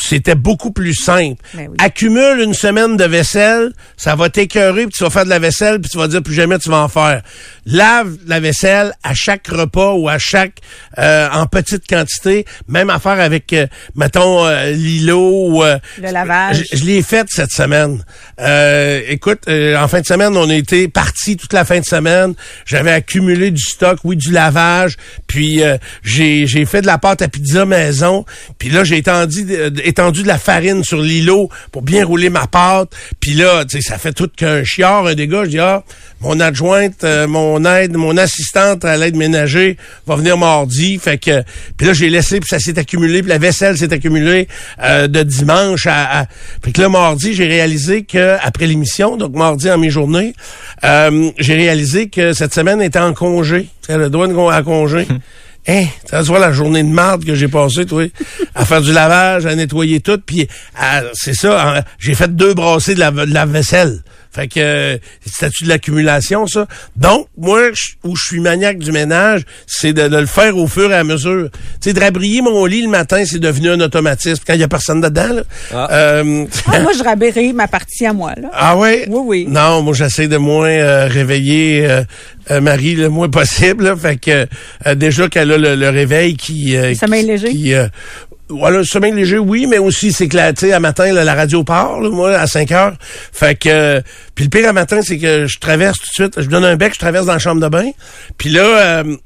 [0.03, 1.43] c'était beaucoup plus simple.
[1.55, 1.77] Ben oui.
[1.81, 5.81] Accumule une semaine de vaisselle, ça va t'écœurer, puis tu vas faire de la vaisselle,
[5.81, 7.23] puis tu vas dire plus jamais tu vas en faire.
[7.67, 10.59] Lave la vaisselle à chaque repas ou à chaque
[10.99, 16.65] euh, en petite quantité, même affaire avec euh, mettons euh, Lilo ou euh, Le lavage.
[16.73, 18.05] Je, je l'ai fait cette semaine.
[18.41, 21.85] Euh, écoute, euh, en fin de semaine, on a été partis toute la fin de
[21.85, 22.35] semaine.
[22.67, 27.23] J'avais accumulé du stock, oui, du lavage, puis euh, j'ai j'ai fait de la pâte
[27.23, 28.25] à pizza maison,
[28.59, 32.47] puis là j'ai étendu de- étendu de la farine sur l'îlot pour bien rouler ma
[32.47, 35.45] pâte, puis là, tu sais, ça fait tout qu'un chiard, un dégât.
[35.45, 35.83] Je dis ah,
[36.21, 39.77] mon adjointe, euh, mon aide, mon assistante à l'aide ménager
[40.07, 41.43] va venir mardi, fait que
[41.77, 44.49] puis là j'ai laissé puis ça s'est accumulé, puis la vaisselle s'est accumulée
[44.83, 46.27] euh, de dimanche à, à
[46.63, 50.35] puis que là mardi j'ai réalisé que après l'émission, donc mardi en mi-journée,
[50.85, 54.09] euh, j'ai réalisé que cette semaine était en congé, sais, le
[54.63, 55.07] congé.
[55.67, 58.05] Hein, ça se la journée de marde que j'ai passée, toi,
[58.55, 60.47] à faire du lavage, à nettoyer tout, puis
[61.15, 64.03] c'est ça, hein, j'ai fait deux brassées de la, de la vaisselle.
[64.35, 66.67] Fait que euh, statut de l'accumulation, ça.
[66.97, 70.67] Donc, moi, je- où je suis maniaque du ménage, c'est de, de le faire au
[70.67, 71.49] fur et à mesure.
[71.81, 74.43] Tu sais, de rabrier mon lit le matin, c'est devenu un automatisme.
[74.47, 75.43] Quand il y a personne dedans, là.
[75.73, 75.89] Ah.
[75.93, 78.49] Euh, Ah, moi, je raberai ma partie à moi, là.
[78.53, 79.05] ah ouais?
[79.09, 79.47] Oui, oui.
[79.49, 82.03] Non, moi j'essaie de moins euh, réveiller euh,
[82.51, 83.85] euh, Marie le moins possible.
[83.85, 83.97] là.
[83.97, 84.47] fait que
[84.87, 86.77] euh, déjà qu'elle a le, le réveil qui...
[86.77, 87.51] euh, Sommeil qui- léger?
[87.51, 87.87] Qui, euh,
[88.49, 91.25] voilà, le sommeil léger, oui, mais aussi c'est que la, tu sais, à matin, là,
[91.25, 92.95] la radio part, là, moi, à 5 heures.
[93.33, 94.01] Fait que euh,
[94.35, 96.77] puis le pire à matin, c'est que je traverse tout de suite, je donne un
[96.77, 97.91] bec, je traverse dans la chambre de bain.
[98.37, 99.17] Puis là, euh,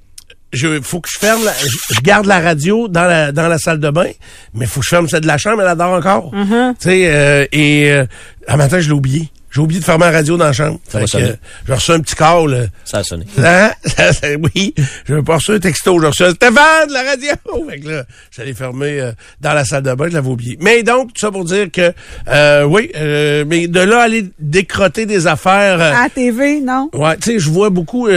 [0.53, 3.59] je faut que je ferme la, je, je garde la radio dans la dans la
[3.59, 4.11] salle de bain
[4.55, 6.73] mais faut que je ferme celle de la chambre elle adore encore Mm-hmm.
[6.81, 8.07] tu sais euh, et euh,
[8.47, 10.93] un matin je l'ai oublié j'ai oublié de fermer la radio dans la chambre Ça
[10.93, 11.25] Fait va que, sonner.
[11.25, 11.37] euh,
[11.67, 13.25] j'ai reçu un petit call euh, Ça a sonné.
[13.39, 13.71] Hein?
[13.85, 14.75] Ça, ça, oui,
[15.09, 17.33] j'ai pas reçu un texto, j'ai reçu un Stéphane, la radio!
[17.71, 18.05] Fait que là,
[18.37, 20.59] j'allais fermer euh, dans la salle de bain, je l'avais oublié.
[20.61, 21.93] Mais donc, tout ça pour dire que,
[22.29, 25.81] euh, oui, euh, mais de là, aller décrotter des affaires...
[25.81, 26.91] euh, À la TV, non?
[26.93, 28.09] Ouais, tu sais, je vois beaucoup,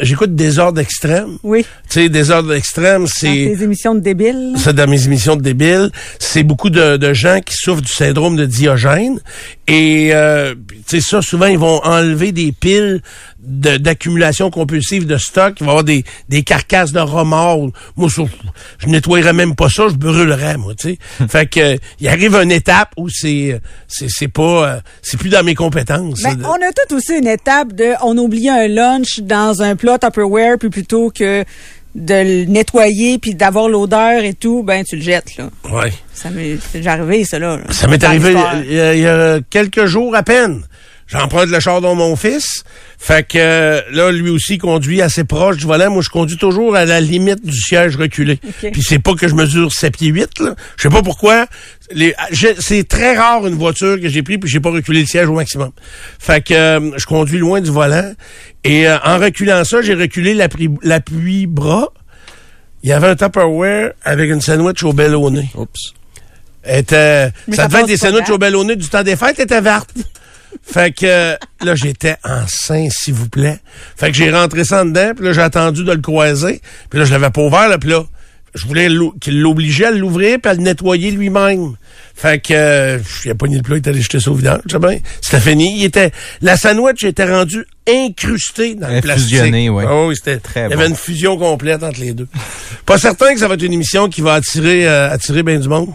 [0.00, 1.38] j'écoute Désordre extrême.
[1.42, 1.64] Oui.
[1.88, 3.26] Tu sais, Désordre extrême, Dans c'est...
[3.26, 4.54] tes émissions de débiles.
[4.56, 8.36] Ça, dans mes émissions de débiles, c'est beaucoup de, de gens qui souffrent du syndrome
[8.36, 9.20] de Diogène.
[9.68, 13.02] Et, euh, tu sais, ça, souvent, ils vont enlever des piles
[13.38, 15.54] de- d'accumulation compulsive de stock.
[15.60, 17.70] Il va y avoir des, des carcasses de remords.
[17.96, 18.22] Moi, je,
[18.78, 20.98] je nettoyerais même pas ça, je brûlerais, moi, tu sais.
[21.28, 25.30] fait que, euh, il arrive une étape où c'est, c'est, c'est pas, euh, c'est plus
[25.30, 26.22] dans mes compétences.
[26.22, 29.98] Ben, on a tout aussi une étape de on oublie un lunch dans un plat
[29.98, 31.44] Tupperware puis plutôt que
[31.96, 35.48] de le nettoyer puis d'avoir l'odeur et tout, ben tu le jettes là.
[35.72, 35.92] Ouais.
[36.12, 37.58] Ça m'est arrivé ça là.
[37.70, 38.34] Ça m'est arrivé
[38.66, 40.62] il y, a, il y a quelques jours à peine.
[41.08, 42.64] J'emprunte le char de mon fils.
[42.98, 45.90] Fait que là, lui aussi conduit assez proche du volant.
[45.90, 48.40] Moi, je conduis toujours à la limite du siège reculé.
[48.42, 48.72] OK.
[48.72, 50.56] Puis c'est pas que je mesure 7 pieds 8, là.
[50.76, 51.46] Je sais pas pourquoi.
[52.60, 55.34] C'est très rare une voiture que j'ai pris puis j'ai pas reculé le siège au
[55.34, 55.70] maximum.
[56.18, 58.12] Fait que euh, je conduis loin du volant.
[58.66, 61.88] Et euh, en reculant ça, j'ai reculé l'appui- l'appui-bras.
[62.82, 65.48] Il y avait un Tupperware avec une sandwich au bellonné.
[65.54, 65.92] Oups.
[66.62, 69.36] Elle était, Mais ça ça devait être des sandwichs au bellonné du temps des fêtes,
[69.38, 69.90] elle était verte.
[70.62, 73.58] Fait que là, j'étais enceinte, s'il vous plaît.
[73.96, 76.60] Fait que j'ai rentré ça en dedans, puis là, j'ai attendu de le croiser.
[76.90, 78.02] Puis là, je l'avais pas ouvert, là, puis là,
[78.56, 78.88] je voulais
[79.20, 81.76] qu'il l'obligeait à l'ouvrir puis à le nettoyer lui-même.
[82.14, 84.34] Fait que euh, il a pas ni le plat, il est allé jeter ça au
[84.34, 84.60] vidange.
[85.20, 85.78] C'était fini.
[85.78, 89.28] Il était, la sandwich était rendue incrustée dans le plastique.
[89.28, 89.84] fusionnée, ouais.
[89.86, 90.90] Ah oui, c'était Très Il y avait bon.
[90.90, 92.26] une fusion complète entre les deux.
[92.86, 95.68] pas certain que ça va être une émission qui va attirer, euh, attirer bien du
[95.68, 95.90] monde.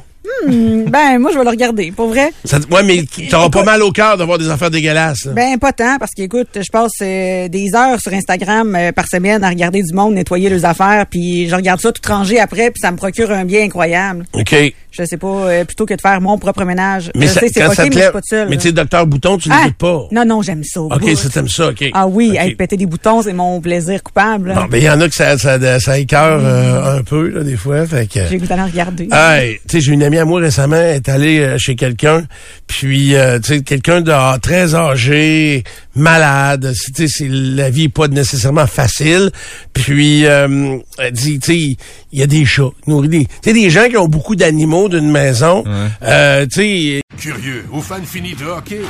[0.48, 1.92] Ben, moi, je vais le regarder.
[1.92, 5.26] Pour vrai, Ça, ouais, mais t'auras pas mal au cœur d'avoir des affaires dégueulasses.
[5.26, 5.32] là.
[5.34, 9.44] ben, pas tant, parce qu'écoute, je passe euh, des heures sur Instagram euh, par semaine
[9.44, 12.80] à regarder du monde nettoyer leurs affaires, puis je regarde ça tout rangé après, puis
[12.82, 14.26] ça me procure un bien incroyable.
[14.34, 14.56] OK.
[14.94, 17.12] Je sais pas, euh, plutôt que de faire mon propre ménage.
[17.16, 18.50] Mais je ça, sais, c'est quand pas ça ok, te mais je suis pas seule.
[18.50, 19.60] mais tu sais, docteur Bouton, tu Ah!
[19.64, 20.08] l'écoutes pas.
[20.12, 20.82] Non, non, j'aime ça.
[20.82, 21.16] OK, bout.
[21.16, 21.86] ça t'aime ça, OK.
[21.94, 24.54] Ah oui, hey, péter des boutons, c'est mon plaisir coupable.
[24.54, 27.42] Bon, ben, il y en a que ça, ça, ça écœure euh, un peu, là,
[27.44, 27.86] des fois.
[27.86, 28.20] Fait que.
[28.30, 29.08] J'ai goût d'aller regarder.
[29.14, 32.24] Hey, tu sais, j'ai une amie à moi récemment, est allée euh, chez quelqu'un,
[32.68, 35.64] puis euh, tu sais, quelqu'un de ah, très âgé,
[35.96, 39.32] malade, c'est- tu sais, c'est la vie est pas nécessairement facile.
[39.74, 41.78] Puis euh, elle dit, tu sais,
[42.12, 44.88] il y a des chats, nourrit des, tu sais, des gens qui ont beaucoup d'animaux
[44.90, 45.64] d'une maison,
[46.04, 48.82] euh, tu sais, Curieux ou fan fini de hockey?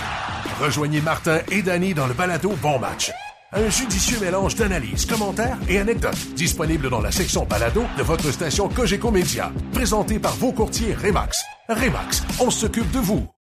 [0.62, 3.10] Rejoignez Martin et Danny dans le balado Bon Match.
[3.54, 6.34] Un judicieux mélange d'analyses, commentaires et anecdotes.
[6.36, 9.52] Disponible dans la section balado de votre station Cogeco Média.
[9.74, 11.44] Présenté par vos courtiers Remax.
[11.68, 13.32] Remax, on s'occupe de vous.